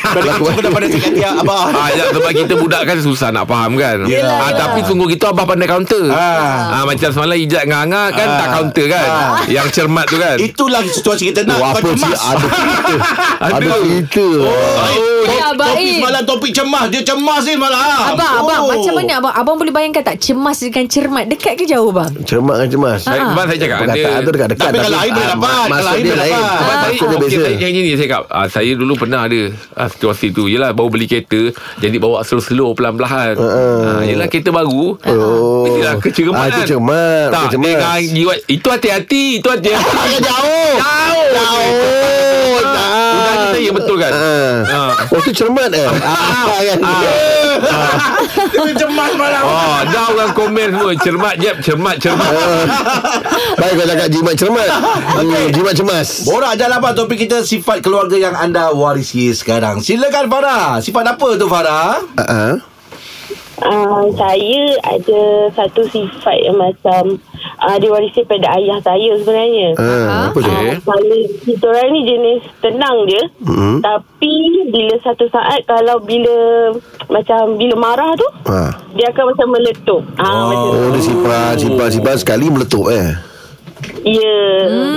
[0.10, 3.46] Pada aku dah pada cakap dia Abah Ah, ya, sebab kita budak kan susah nak
[3.46, 4.04] faham kan.
[4.04, 4.58] Yelah, ah, yelah.
[4.58, 6.10] tapi sungguh gitu abah pandai counter.
[6.10, 6.74] Ah.
[6.74, 6.84] Ah.
[6.84, 8.38] macam semalam ijat dengan Angah kan Ah.
[8.38, 9.08] tak counter kan.
[9.08, 9.30] Ah.
[9.48, 10.36] Yang cermat tu kan.
[10.36, 12.94] Itulah situasi kita nak Oh, Kau apa sih cemas Ada cerita
[13.46, 13.72] Ada Aduh.
[13.76, 15.96] cerita Oh, Ya, topik baik.
[16.00, 18.42] semalam topik cemas Dia cemas ni malam Abang, Oh.
[18.42, 19.34] abang, macam mana abang?
[19.36, 22.10] Abang boleh bayangkan tak cemas dengan cermat dekat ke jauh bang?
[22.24, 23.30] Cermat kan cemas Saya, Ah.
[23.30, 26.34] Abang saya cakap Perkataan tu dekat-dekat Tapi kalau air boleh dapat, kalau dia boleh lain
[26.34, 26.50] dapat.
[26.50, 29.40] Sebab saya Maksud dia okay, beza saya, yang ini saya cakap Saya dulu pernah ada
[30.00, 30.48] Situasi tu.
[30.48, 31.52] Yelah baru beli kereta
[31.84, 33.36] Jadi bawa slow-slow Pelan-pelan.
[33.36, 34.96] Uh, Yelah kereta baru.
[35.04, 35.68] Oh.
[35.68, 40.24] Mestilah kecermat Ah, itu kan cermat, Tak dia jiwa, Itu hati-hati Itu hati-hati.
[40.32, 40.76] Jauh.
[40.80, 41.26] Jauh.
[41.36, 41.72] Jauh.
[43.20, 44.12] Udah kita ya betul kan?
[44.16, 44.64] Ah.
[44.64, 44.89] Ah.
[45.10, 45.90] Oh tu cermat eh?
[46.06, 46.80] Ah kan?
[48.54, 49.42] Dia cemas malam.
[49.42, 52.30] Oh, dah orang komen semua cermat jeb, cermat cermat.
[53.58, 54.70] Baik kau cakap jimat cermat.
[55.20, 56.24] Hmm, Jimat cemas.
[56.24, 57.44] Borak je lah Topik kita?
[57.44, 59.84] Sifat keluarga yang anda warisi sekarang.
[59.84, 60.80] Silakan Farah.
[60.80, 62.00] Sifat apa tu Farah?
[62.16, 62.54] Ah, ah.
[63.60, 67.20] Uh, saya ada satu sifat yang macam
[67.62, 69.70] uh, diwarisi pada ayah saya sebenarnya.
[69.76, 70.40] Ah, Apa.
[70.80, 73.76] Kalau kita orang ni jenis tenang je Mhm.
[73.80, 74.36] Tapi
[74.68, 76.36] bila satu saat Kalau bila
[77.08, 78.72] Macam bila marah tu Ah.
[78.92, 83.16] Dia akan macam meletup ah, macam Oh dia simpan Simpan simpan sekali meletup eh
[84.04, 84.40] Ya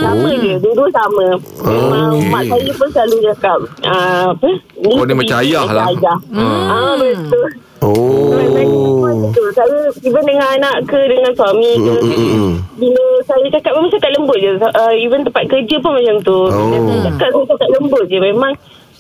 [0.01, 1.27] Sama je Dua-dua sama
[1.63, 2.29] Memang Okey.
[2.29, 4.59] Mak saya pun selalu cakap ah, Apa ni
[4.93, 5.87] Oh, dia macam ayah lah.
[5.89, 6.19] ayah.
[6.35, 7.49] Ah, Betul
[7.83, 9.49] Oh Betul.
[9.55, 12.53] Saya even dengan anak ke dengan suami ke mm.
[12.81, 14.53] bila saya cakap memang cakap lembut je.
[14.59, 16.39] Uh, even tempat kerja pun macam tu.
[16.51, 16.73] Oh.
[16.75, 18.19] Saya cakap saya cakap lembut je.
[18.19, 18.53] Memang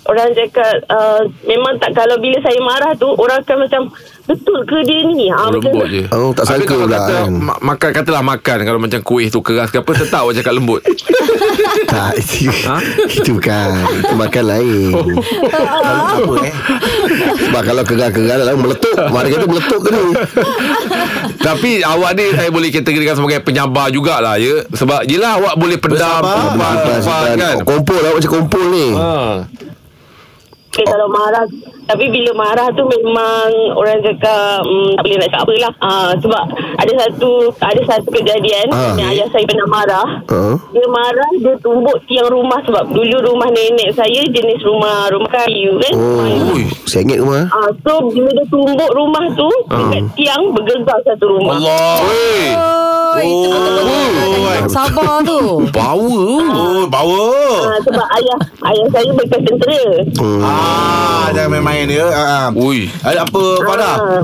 [0.04, 3.82] orang cakap uh, memang tak kalau bila saya marah tu orang akan macam
[4.22, 5.26] betul ke dia ni?
[5.28, 7.30] Ha, macam Lembut je Oh, tak sangka kalau pula, kata, kan.
[7.34, 10.78] ma- Makan Katalah makan Kalau macam kuih tu keras ke apa Tetap awak cakap lembut
[11.92, 12.78] Tak itu, Ha?
[13.04, 14.90] itu bukan Itu makan lain
[15.50, 16.54] Apa eh?
[17.42, 20.02] Sebab kalau kegal-kegal Lalu meletup Mari kata meletup ke ni
[21.46, 26.22] Tapi awak ni Saya boleh kategorikan sebagai penyabar jugalah ya Sebab yelah awak boleh pendam
[26.22, 26.54] Bersabar.
[26.54, 27.36] Simpan, simpan.
[27.36, 29.42] kan Kompol lah macam kompol ni ha.
[30.72, 31.44] Okay, kalau marah
[31.82, 36.10] Tapi bila marah tu memang Orang cakap hmm, Tak boleh nak cakap apa lah ah,
[36.14, 36.44] Sebab
[36.76, 38.94] Ada satu Ada satu kejadian Ah.
[38.94, 40.42] Yang ayah saya pernah marah Ha?
[40.70, 45.76] Dia marah Dia tumbuk tiang rumah Sebab dulu rumah nenek saya Jenis rumah Rumah kayu
[45.78, 46.64] kan yang- Ui.
[46.84, 51.56] Sengit rumah Ah, so bila dia tumbuk rumah tu dekat tiang bergegar satu rumah.
[51.56, 51.98] Allah.
[53.12, 55.40] Oh, itu betul-betul sabar tu.
[55.68, 59.82] Power Oh power Ah, sebab ayah ayah saya bekas tentera.
[60.40, 62.04] Ah, jangan main-main dia.
[62.06, 62.18] Ah.
[62.18, 62.46] ah.
[62.52, 62.86] Ui.
[63.00, 63.96] Ada apa Farah?
[63.96, 64.22] Ah,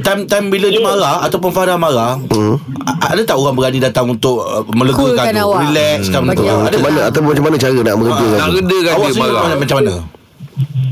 [0.00, 2.16] Time time bila dia marah ataupun Farah marah,
[2.80, 5.42] a- ada tak orang berani datang untuk uh, melegakan tu?
[5.42, 5.60] awak.
[5.66, 6.48] Relax kan Bagi betul.
[6.48, 6.62] awak.
[6.62, 8.56] Ada Macam mana Atau macam mana cara nak meredakan Nak tu?
[8.56, 9.94] redakan Awak dia marah macam mana?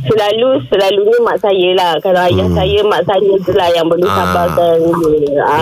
[0.01, 1.93] selalu selalunya mak saya lah.
[2.01, 4.17] Kalau ayah saya mak saya tu lah yang boleh Ah.
[4.19, 5.37] sabarkan dia.
[5.39, 5.61] Ah.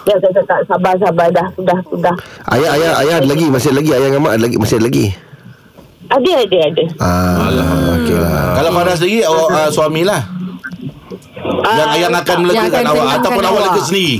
[0.00, 2.14] Dia akan cakap sabar sabar dah sudah sudah.
[2.48, 5.06] Ayah ayah ayah ada lagi Masih lagi Ayah dengan mak ada lagi Masih ada lagi
[6.06, 6.84] Ada ada ada.
[6.96, 7.48] Ah,
[7.96, 8.54] okey lah.
[8.54, 10.22] Kalau Farah sendiri awak uh, suami lah.
[11.64, 12.38] Yang Ah, yang akan tak.
[12.38, 14.16] melegakan Yang awak ataupun awak lega sendiri.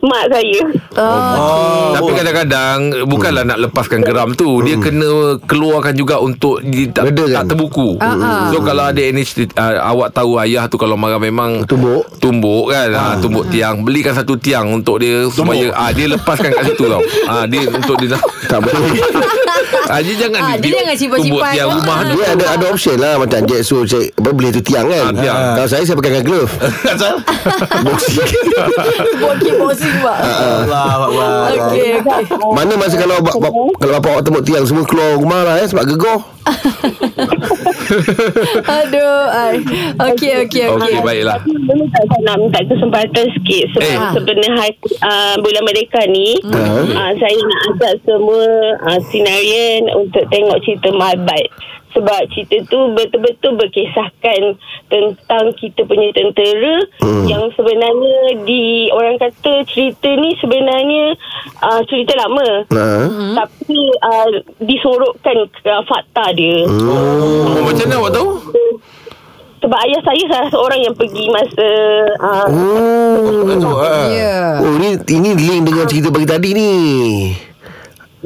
[0.00, 0.60] mak saya.
[0.96, 1.92] Oh.
[1.92, 5.04] Tapi kadang-kadang Bukanlah nak lepaskan geram tu Dia kena
[5.38, 7.34] keluarkan juga Untuk dia tak, Reda kan?
[7.36, 8.42] tak terbuku Ah, ah.
[8.48, 12.08] So kalau ada ADHD uh, Awak tahu ayah tu Kalau marah memang Tumbuk.
[12.16, 13.14] Tumbuk kan ah.
[13.18, 17.44] Tumbuk tiang Belikan satu tiang Untuk dia Supaya ah, Dia lepaskan kat situ tau ah,
[17.44, 18.16] Dia untuk dia
[18.48, 18.80] Tak boleh
[19.86, 21.52] ah, Dia jangan Ah, dia jangan simpan-simpan.
[21.52, 24.62] Tiang rumah tu Dia ada ada option lah Macam Jack so saya, apa, Beli tu
[24.62, 25.38] tiang kan Ah, tiang.
[25.54, 26.52] Kalau saya Saya pakai glove
[26.92, 27.14] Asal
[27.78, 28.30] Boxing
[29.22, 30.16] Bokeh boxing pak.
[30.18, 32.22] Allah Allah Okey okey.
[32.48, 35.66] Mana masa kalau bap, bap, Kalau bapak awak tembuk tiang Semua keluar rumah lah eh,
[35.66, 36.18] Sebab gegar
[38.68, 39.26] Aduh.
[39.28, 39.58] ai.
[40.04, 40.64] Okey okey okey.
[40.68, 44.12] Okey baiklah saya nak minta kesempatan sikit sebab Eh.
[44.12, 44.64] sebenarnya
[45.00, 46.86] uh, bulan Merdeka ni Hmm.
[46.88, 48.42] uh, saya nak ajak semua
[48.84, 49.00] uh,
[49.56, 51.46] sinarian untuk tengok cerita Malbat
[51.94, 54.40] sebab cerita tu betul-betul berkisahkan
[54.92, 57.24] tentang kita punya tentera Hmm.
[57.24, 61.16] yang sebenarnya di orang kata cerita ni sebenarnya
[61.62, 62.86] uh, cerita lama ha?
[63.34, 64.28] tapi uh,
[64.60, 68.28] disorokkan uh, fakta dia oh, Macam mana awak tahu?
[69.56, 71.68] sebab ayah saya salah seorang yang pergi masa
[72.20, 73.80] uh, Oh
[74.12, 74.60] Ya.
[74.60, 76.72] Oh ni ini link dengan cerita pagi tadi ni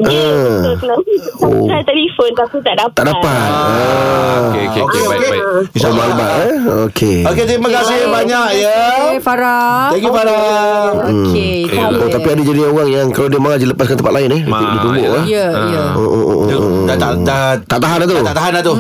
[0.01, 0.33] Ya, Ah.
[0.67, 0.75] betul.
[0.81, 1.13] Kenapa?
[1.43, 1.65] Oh.
[1.67, 2.95] Saya telefon tapi tak dapat.
[2.95, 4.41] Tak dapat ah.
[4.43, 6.55] Okey okey okey baik baik Oh malbat eh
[6.87, 9.91] Okey Okey terima kasih banyak ya Okey Farah.
[9.91, 11.57] Thank you Farah Okey.
[11.71, 14.43] Oh, tapi ada jadi orang yang kalau dia marah je lepaskan tempat lain eh.
[14.43, 15.21] Ma- Dia tumbuk yalah.
[15.21, 15.27] eh.
[15.29, 15.85] Ya ya.
[15.93, 16.85] Oh, oh, oh, Dia oh.
[16.85, 18.17] Dah tak dah Tak tahan dah tu.
[18.21, 18.75] Tak tahan dah tu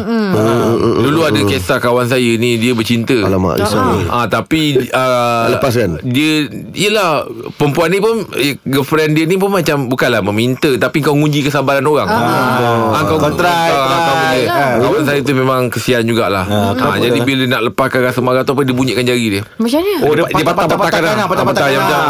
[1.01, 3.61] Dulu ada kisah kawan saya ni Dia bercinta Alamak.
[4.09, 5.91] Ah tapi uh, Lepas kan?
[6.03, 11.19] Dia Yelah Perempuan ni pun eh, Girlfriend dia ni pun macam Bukanlah meminta Tapi kau
[11.19, 13.03] nguji kesabaran orang ah.
[13.03, 13.99] kau, Kau try, kau, try.
[13.99, 14.47] kau boleh.
[14.47, 14.75] Ah.
[14.79, 18.63] Kawan saya tu memang Kesian jugalah ah, Jadi bila nak lepaskan rasa marah tu apa
[18.63, 20.07] Dia bunyikan jari dia Macam mana?
[20.07, 21.83] Oh dia, dia patah-patahkan patah-patahkan lah.
[21.83, 22.03] macam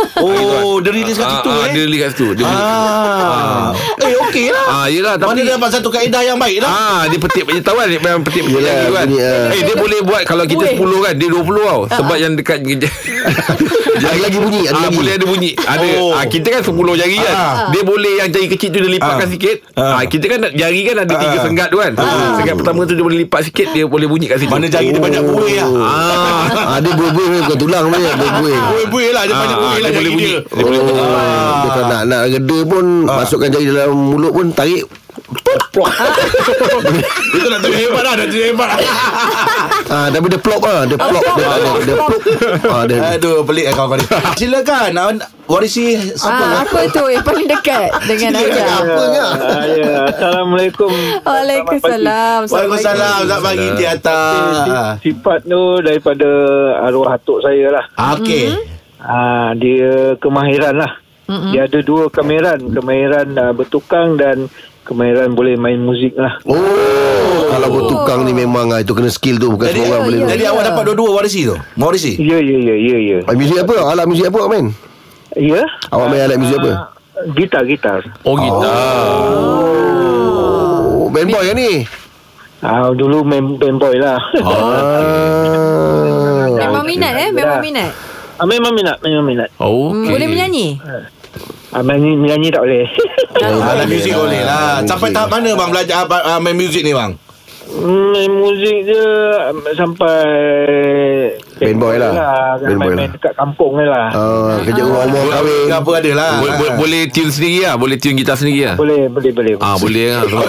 [0.18, 3.70] Oh dia release kat situ ah, eh Dia release kat situ Dia Ah.
[3.98, 7.00] Eh okey lah Ah, yelah Mana tapi dia dapat satu kaedah yang baik lah Ah,
[7.06, 9.06] dia petik dia tahu kan dia memang petik Yelah, lagi kan.
[9.06, 9.46] bunyi, ah.
[9.50, 10.74] Eh dia boleh buat kalau kita Weh.
[10.74, 11.80] 10 kan dia 20 tau.
[11.90, 12.58] Sebab yang dekat
[13.96, 14.94] Ada lagi bunyi, ada ah, lagi.
[14.94, 15.50] boleh ada bunyi.
[15.56, 16.12] Ada Oh.
[16.12, 17.32] ah, kita kan 10 jari kan.
[17.34, 17.54] Ah.
[17.70, 19.30] Dia boleh yang jari kecil tu dia lipatkan Ah.
[19.30, 19.56] sikit.
[19.72, 19.82] Ah.
[19.94, 20.02] Ah.
[20.04, 21.42] kita kan jari kan ada tiga Ah.
[21.42, 21.92] senggat tu kan.
[22.36, 24.48] Senggat pertama tu dia boleh lipat sikit dia boleh bunyi kat situ.
[24.48, 26.44] Mana jari dia banyak buih lah Ah.
[26.68, 28.58] Ah, dia buih-buih bukan tulang punya, buih-buih.
[28.70, 30.32] Buih-buih lah Dia Ah, banyak buih ah, lah dia boleh bunyi.
[30.32, 31.00] dia Dia boleh bunyi.
[31.00, 34.84] Oh, dia kalau nak nak reda pun masukkan jari dalam mulut pun tarik.
[37.28, 38.68] Itu nak tunjuk hebat lah Nak tunjuk hebat
[39.92, 42.10] Ah, tapi dia plop ah, dia plop dia dia, dia plop.
[42.66, 44.06] Ah, dia Aduh pelik lah kawan-kawan ni
[44.38, 48.64] Silakan nak- Warisi Siapa Ah, apa tu yang paling dekat dengan Aja?
[48.76, 49.24] apanya?
[49.36, 49.92] Ah, ya.
[50.06, 50.90] Assalamualaikum.
[51.22, 52.38] Waalaikumsalam.
[52.46, 56.28] Waalaikumsalam Selamat pagi di atas Sifat tu daripada
[56.82, 57.84] arwah atuk saya lah.
[58.14, 58.46] Okey
[59.00, 60.92] Ah, dia kemahiran lah.
[61.26, 61.52] Mm-hmm.
[61.52, 62.58] Dia ada dua kemahiran.
[62.70, 64.48] Kemahiran uh, bertukang dan
[64.86, 66.38] kemahiran boleh main muzik lah.
[66.46, 70.18] Oh, kalau bertukang ni memang ah, itu kena skill tu bukan Jadi, semua orang boleh.
[70.30, 73.18] jadi awak dapat dua-dua warisi tu Warisi Ya, ya, ya, ya, ya.
[73.26, 73.74] Ah, muzik apa?
[73.90, 74.66] Alat muzik apa awak main?
[75.34, 75.66] Ya?
[75.90, 76.94] Awak main alat muzik apa?
[77.34, 78.00] Gitar, gitar.
[78.22, 78.78] Oh gitar.
[80.86, 81.82] Oh, band boy kan ni?
[82.62, 84.20] Ah, dulu main band boy lah.
[84.46, 86.46] Ah.
[86.56, 87.28] Memang minat eh?
[87.34, 87.90] Memang minat.
[88.36, 89.48] Ah, memang minat, memang minat.
[89.56, 90.12] Oh, Hmm, okay.
[90.12, 90.66] Boleh menyanyi?
[91.68, 92.84] Ah, menyanyi, menyanyi tak boleh.
[93.36, 97.12] Alat muzik boleh lah Sampai tahap mana bang Belajar apa- ah, main muzik ni bang
[97.76, 99.02] main muzik je
[99.44, 100.22] um, sampai
[101.58, 102.12] Band boy lah.
[102.56, 103.08] Boy Main-main lah.
[103.10, 104.06] dekat kampung ni lah.
[104.08, 105.66] Ah, kerja rumah-rumah kahwin.
[105.66, 108.76] Ke apa ada lah Bo- bo- boleh tune sendiri lah Boleh tune gitar sendiri lah
[108.78, 109.52] Boleh, boleh, boleh.
[109.58, 110.46] Ah boleh lah main-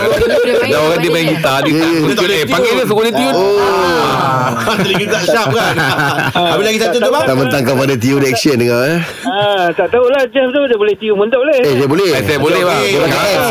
[0.64, 1.74] Ada orang dia main main gitar Dia
[2.08, 3.87] tak boleh Eh panggil dia suruh dia tune Ah,
[4.84, 5.76] Telinga tak sharp kan
[6.52, 9.00] Habis lagi satu tu bang Tak mentangkan pada tune action dengar eh.
[9.24, 11.60] Ah, tak tahulah Jeff tu dia boleh tiup pun tak boleh.
[11.60, 12.10] Eh, dia boleh.
[12.10, 12.82] Eh, Saya boleh bang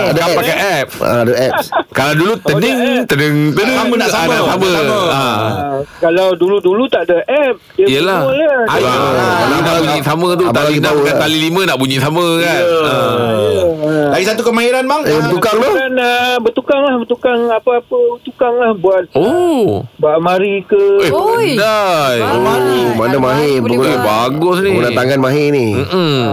[0.06, 0.36] ada apps.
[0.36, 1.66] pakai apps Ah, ada apps.
[1.98, 4.32] Kalau dulu Teding Teding Teding Sama nak sama.
[4.32, 4.68] Ah, sama.
[5.06, 5.16] Ah.
[5.16, 8.20] Ah, kalau dulu-dulu tak ada app, dia Yelah.
[8.66, 8.78] Ah,
[9.46, 11.16] nak bunyi sama tu Tali lah.
[11.16, 14.12] tali lima Nak bunyi sama kan Ah.
[14.12, 15.70] Lagi satu kemahiran bang Eh, bertukang tu.
[16.38, 20.85] Bertukang lah, bertukang apa-apa tukang lah buat Oh buat amari ke.
[21.02, 21.48] Eh Oi.
[21.52, 22.38] pandai Ah,
[22.92, 25.66] mana mahir boleh penggunaan- Eh bagus ni Pengguna tangan mahir ni.
[25.76, 26.26] Hmm.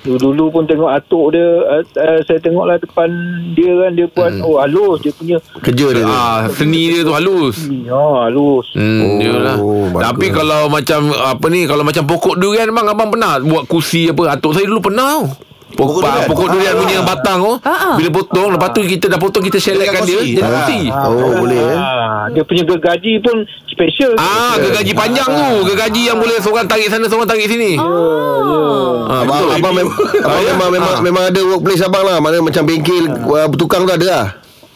[0.00, 3.04] Dulu-dulu pun tengok atuk dia uh, uh, Saya tengoklah depan
[3.52, 6.08] dia kan Dia buat Oh halus dia punya Kerja dia tu.
[6.08, 7.68] Ah, seni dia tu halus.
[7.86, 10.00] Oh halus Hmm, Oh, oh, bagus.
[10.00, 14.32] Tapi kalau macam apa ni, kalau macam pokok durian bang abang pernah buat kursi apa?
[14.32, 15.24] Atuk saya dulu pernah tau.
[15.70, 16.26] Pokok, durian.
[16.26, 17.94] pokok durian punya batang tu Ah, ah.
[17.94, 20.18] Bila potong Lepas tu kita dah potong Kita sheletkan dia.
[20.18, 20.42] Jadi Ah.
[20.42, 20.78] kongsi.
[20.90, 21.76] Oh boleh eh.
[21.76, 24.12] Ah, dia punya gergaji pun special.
[24.14, 25.48] Ah, gergaji panjang tu.
[25.64, 27.74] Gergaji yang boleh Seorang tarik sana Seorang tarik sini.
[27.74, 32.18] Ah, abang, abang, mem- abang memang, memang, memang ada workplace abang lah.
[32.18, 34.26] Mana macam bengkel uh, Tukang tu ada lah.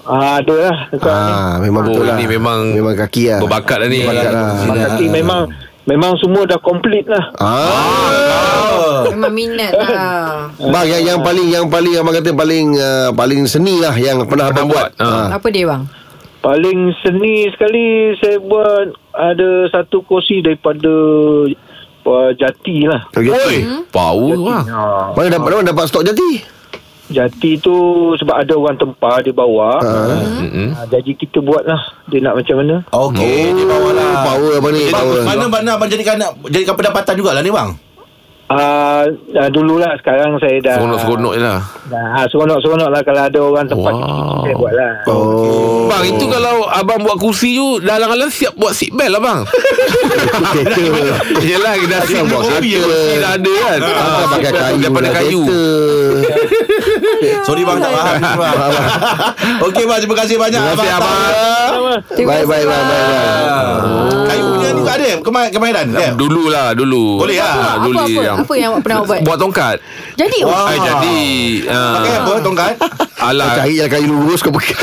[0.04, 0.76] Ah, ada lah.
[1.00, 2.16] Ah, memang Oh betul lah.
[2.16, 3.40] ini memang Memang kaki lah.
[3.40, 4.00] Berbakat lah ni.
[4.00, 4.48] Berbakat lah.
[4.62, 5.40] Mak kaki memang
[5.84, 7.24] memang semua dah komplit lah.
[7.34, 8.08] Ah,
[9.14, 13.78] Memang minat lah Bang yang, yang paling Yang paling abang kata Paling uh, paling seni
[13.78, 14.90] lah Yang pernah abang buat.
[14.98, 15.30] Ah.
[15.32, 15.86] Apa dia bang?
[16.44, 20.92] Paling seni sekali saya buat ada satu kursi daripada
[22.04, 23.08] uh, jati lah.
[23.16, 23.32] Okay.
[23.32, 24.64] Oi, power bang
[25.16, 26.44] Mana dapat, mana dapat stok jati?
[27.08, 27.76] Jati tu
[28.16, 29.76] sebab ada orang tempah dia bawa.
[30.40, 30.72] Mm-mm.
[30.72, 31.80] Uh, jadi kita buat lah.
[32.08, 32.80] Dia nak macam mana.
[32.92, 34.12] Okey, dia bawa lah.
[34.24, 35.20] Power abang ni Jadi, power.
[35.20, 36.16] mana mana abang jadikan
[36.48, 37.76] jadikan pendapatan jugalah ni bang.
[38.54, 39.02] Uh,
[39.34, 43.92] uh, dululah sekarang saya dah Seronok-seronok je lah Dah, seronok-seronok lah kalau ada orang tempat
[43.92, 44.40] Wow.
[44.40, 44.92] saya buat lah.
[45.06, 49.20] Oh Bang itu kalau abang buat kursi tu Dah alang-alang siap buat seat belt lah
[49.20, 50.82] bang Kereta
[51.50, 52.86] Yelah dah siap buat kereta
[53.18, 55.42] dah ada kan Ah, pakai kayu Daripada lah kayu.
[57.42, 58.16] Sorry bang tak faham.
[58.40, 58.56] bang.
[59.62, 61.18] Okey bang, terima kasih banyak Terima kasih, abang.
[62.10, 62.84] Terima Baik kasih, baik baik bang.
[62.84, 63.24] baik baik.
[63.44, 64.24] Ah.
[64.24, 65.86] Kayu punya ni tak ada kema- kemahiran.
[66.14, 67.54] Dulu lah dulu Boleh lah.
[67.54, 69.20] Ah, Dulu yang apa yang awak pernah buat?
[69.20, 69.76] Buat tongkat
[70.14, 70.52] Jadi oh.
[70.52, 70.68] Wah.
[70.68, 71.18] Ay, Jadi
[71.66, 72.72] ah, Pakai apa tongkat?
[73.16, 74.74] Alah Cari yang kayu lurus kau pakai.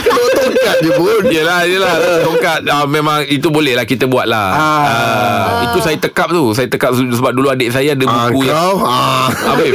[0.00, 1.22] Kau tongkat je pun.
[1.28, 4.58] Yelah yelah Tongkat ah, Memang itu boleh lah Kita buat lah Ah.
[4.58, 5.64] ah.
[5.68, 8.74] Itu saya tekap tu Saya tekap sebab dulu adik saya ada Ah, buku yang kau
[8.82, 9.28] ah.
[9.28, 9.74] Habib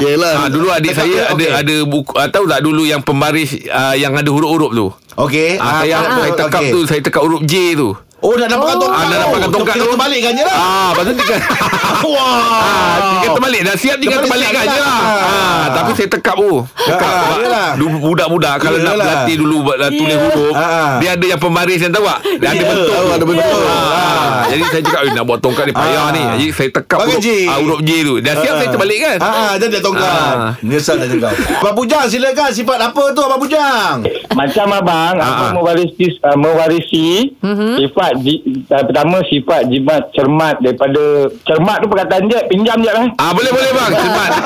[0.00, 0.34] Yelah.
[0.38, 3.52] Ah, dulu adik Tekap saya dia, ada ada buku ah, tahu tak dulu yang pembaris
[3.68, 4.88] ah, yang ada huruf-huruf tu.
[5.18, 5.58] Okey.
[5.58, 6.70] Ah, saya saya tekap okey.
[6.70, 7.90] tu saya tekap huruf J tu.
[8.18, 8.98] Oh dah dapatkan tongkat.
[8.98, 9.86] Ah, dah dapatkan tongkat tu.
[9.88, 10.56] terbalikkan je lah.
[10.56, 11.12] Ah, pasal
[12.08, 12.18] Wah.
[12.58, 14.98] Ah, tinggal terbalik dah siap tinggal Terbalik terbalikkan siap je lah.
[15.22, 16.54] Ah, tapi saya tekap tu.
[16.80, 17.12] Tekap.
[17.46, 21.78] Ah, dulu budak-budak kalau nak berlatih dulu buat tulis huruf, Ah, dia ada yang pembaris
[21.78, 22.18] yang tahu tak?
[22.36, 22.94] Dia ada Ya, bentuk.
[23.08, 23.60] ada bentuk.
[23.62, 26.06] Ah, Jadi saya cakap "Eh, nak buat tongkat ni payah Ah.
[26.10, 26.22] ni.
[26.34, 27.28] Jadi saya tekap huruf J.
[27.46, 28.14] ah, huruf J tu.
[28.18, 29.16] Dah siap saya terbalik kan?
[29.20, 30.08] Ah, jadi dia tongkat.
[30.08, 30.52] Ah.
[30.60, 31.32] Nyesal dah cakap.
[31.54, 34.02] Abang Bujang silakan sifat apa tu Abang Bujang?
[34.30, 35.52] Macam abang, Ah, abang ah.
[35.54, 37.74] mewarisi uh, mewarisi Mhm.
[38.16, 41.02] Sifat uh, pertama sifat jimat cermat daripada
[41.44, 43.06] cermat tu perkataan je pinjam je lah.
[43.16, 43.92] Ah boleh boleh bang.
[43.94, 44.30] Cepat.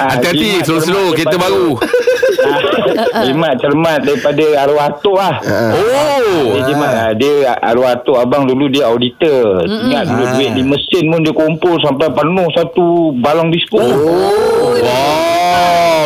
[0.00, 1.68] Ah, hati-hati jimat slow-slow cermat kereta baru.
[1.76, 5.34] Ah, jimat cermat daripada arwah atuk lah.
[5.76, 6.56] Oh.
[6.56, 9.60] Dia jimat ah, dia arwah atuk abang dulu dia auditor.
[9.68, 10.32] Ingat dulu Ah.
[10.36, 13.76] duit di mesin pun dia kumpul sampai penuh satu balong disko.
[13.76, 14.72] Oh.
[14.80, 15.39] Wow,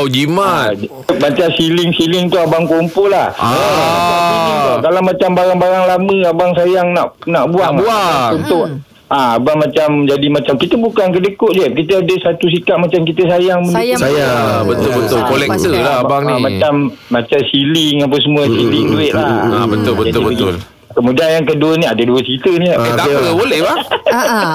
[0.06, 0.74] jimat.
[1.14, 3.32] Macam siling-siling tu abang kumpul lah.
[3.34, 4.78] Ah.
[4.78, 7.72] Kalau macam barang-barang lama abang sayang nak nak buang.
[7.72, 8.30] Nak buang.
[8.40, 8.64] Contoh.
[9.06, 11.66] Ah, abang macam jadi macam kita bukan kedekut je.
[11.72, 14.00] Kita ada satu sikap macam kita sayang Sayang.
[14.00, 14.34] Sayang.
[14.50, 15.78] Ah, betul betul Ah, kolektor pasti.
[15.78, 16.42] lah abang Ah, ni.
[16.42, 16.74] macam
[17.08, 19.24] macam siling apa semua siling duit lah.
[19.54, 20.52] Ah, betul, betul, Jadi betul.
[20.52, 20.73] begitu.
[20.94, 22.70] Kemudian yang kedua ni ada dua cerita ni.
[22.70, 23.78] Eh, tak apa boleh bang.
[24.14, 24.54] Ah,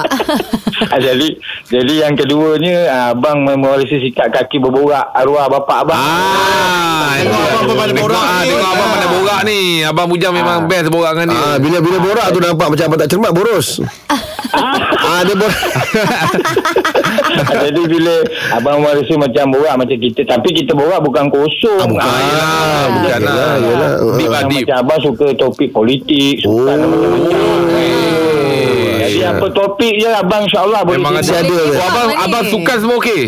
[0.88, 1.36] Ah, jadi
[1.68, 6.00] jadi yang keduanya ah, abang mewarisi sikap kaki berborak arwah bapak abang.
[6.00, 8.48] Ah, Tengok abang pandai borak ah, ni.
[8.48, 9.60] Tengok abang pandai borak ni.
[9.84, 11.40] Abang Bujang memang best borak dengan dia.
[11.44, 13.68] Ah, bila bila borak tu nampak macam abang tak cermat boros.
[14.56, 15.60] ah, dia borak.
[17.42, 18.14] Ah, Jadi bila
[18.52, 21.80] abang mewarisi macam borak macam kita tapi kita borak bukan kosong.
[21.80, 22.04] Ah, bukan.
[22.04, 23.34] Ah, Yelah, bukan lah.
[23.34, 23.90] Yelah, yelah.
[24.14, 24.64] Deep lah, Yang deep.
[24.64, 26.76] Macam abang suka topik politik, suka Oh.
[26.76, 27.40] macam-macam.
[29.00, 31.38] Jadi apa topik je abang insyaAllah boleh Memang ada.
[31.40, 33.22] Boleh Oh, abang abang sukan semua okey.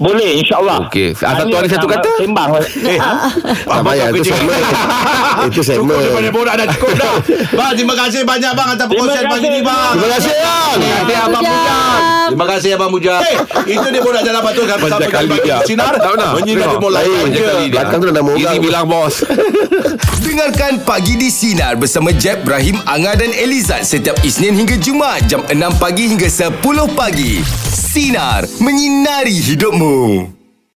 [0.00, 1.12] Boleh insyaAllah Okey.
[1.20, 2.08] Ah, satu hari satu kata?
[2.16, 2.96] Sembang Eh,
[3.70, 4.60] Tak payah itu segmen.
[5.52, 5.92] Itu segmen.
[5.92, 7.14] Cukup daripada borak dah cukup dah.
[7.50, 9.92] Bang, terima kasih banyak bang atas perkongsian pagi ni bang.
[9.92, 10.76] Terima kasih bang.
[10.76, 12.00] Terima kasih Abang Bujang.
[12.30, 13.20] Terima kasih Abang Bujang.
[13.20, 13.36] Hey,
[13.70, 15.56] itu dia borak jalan batu kan bersama Banyak kali kami dia.
[15.64, 15.92] sinar.
[15.94, 16.30] Tak pernah.
[16.34, 16.72] Menyinar Tengok.
[16.72, 17.52] di mulai dia.
[17.68, 18.60] Belakang tu dah nama orang.
[18.60, 19.14] bilang bos.
[20.20, 25.42] Dengarkan Pagi di Sinar bersama Jeb, Ibrahim, Anga dan Elizad setiap Isnin hingga Jumaat jam
[25.42, 26.60] 6 pagi hingga 10
[26.92, 27.42] pagi.
[27.66, 28.46] Sinar.
[28.58, 29.89] Menyinari hidupmu.
[29.90, 30.39] Valeu!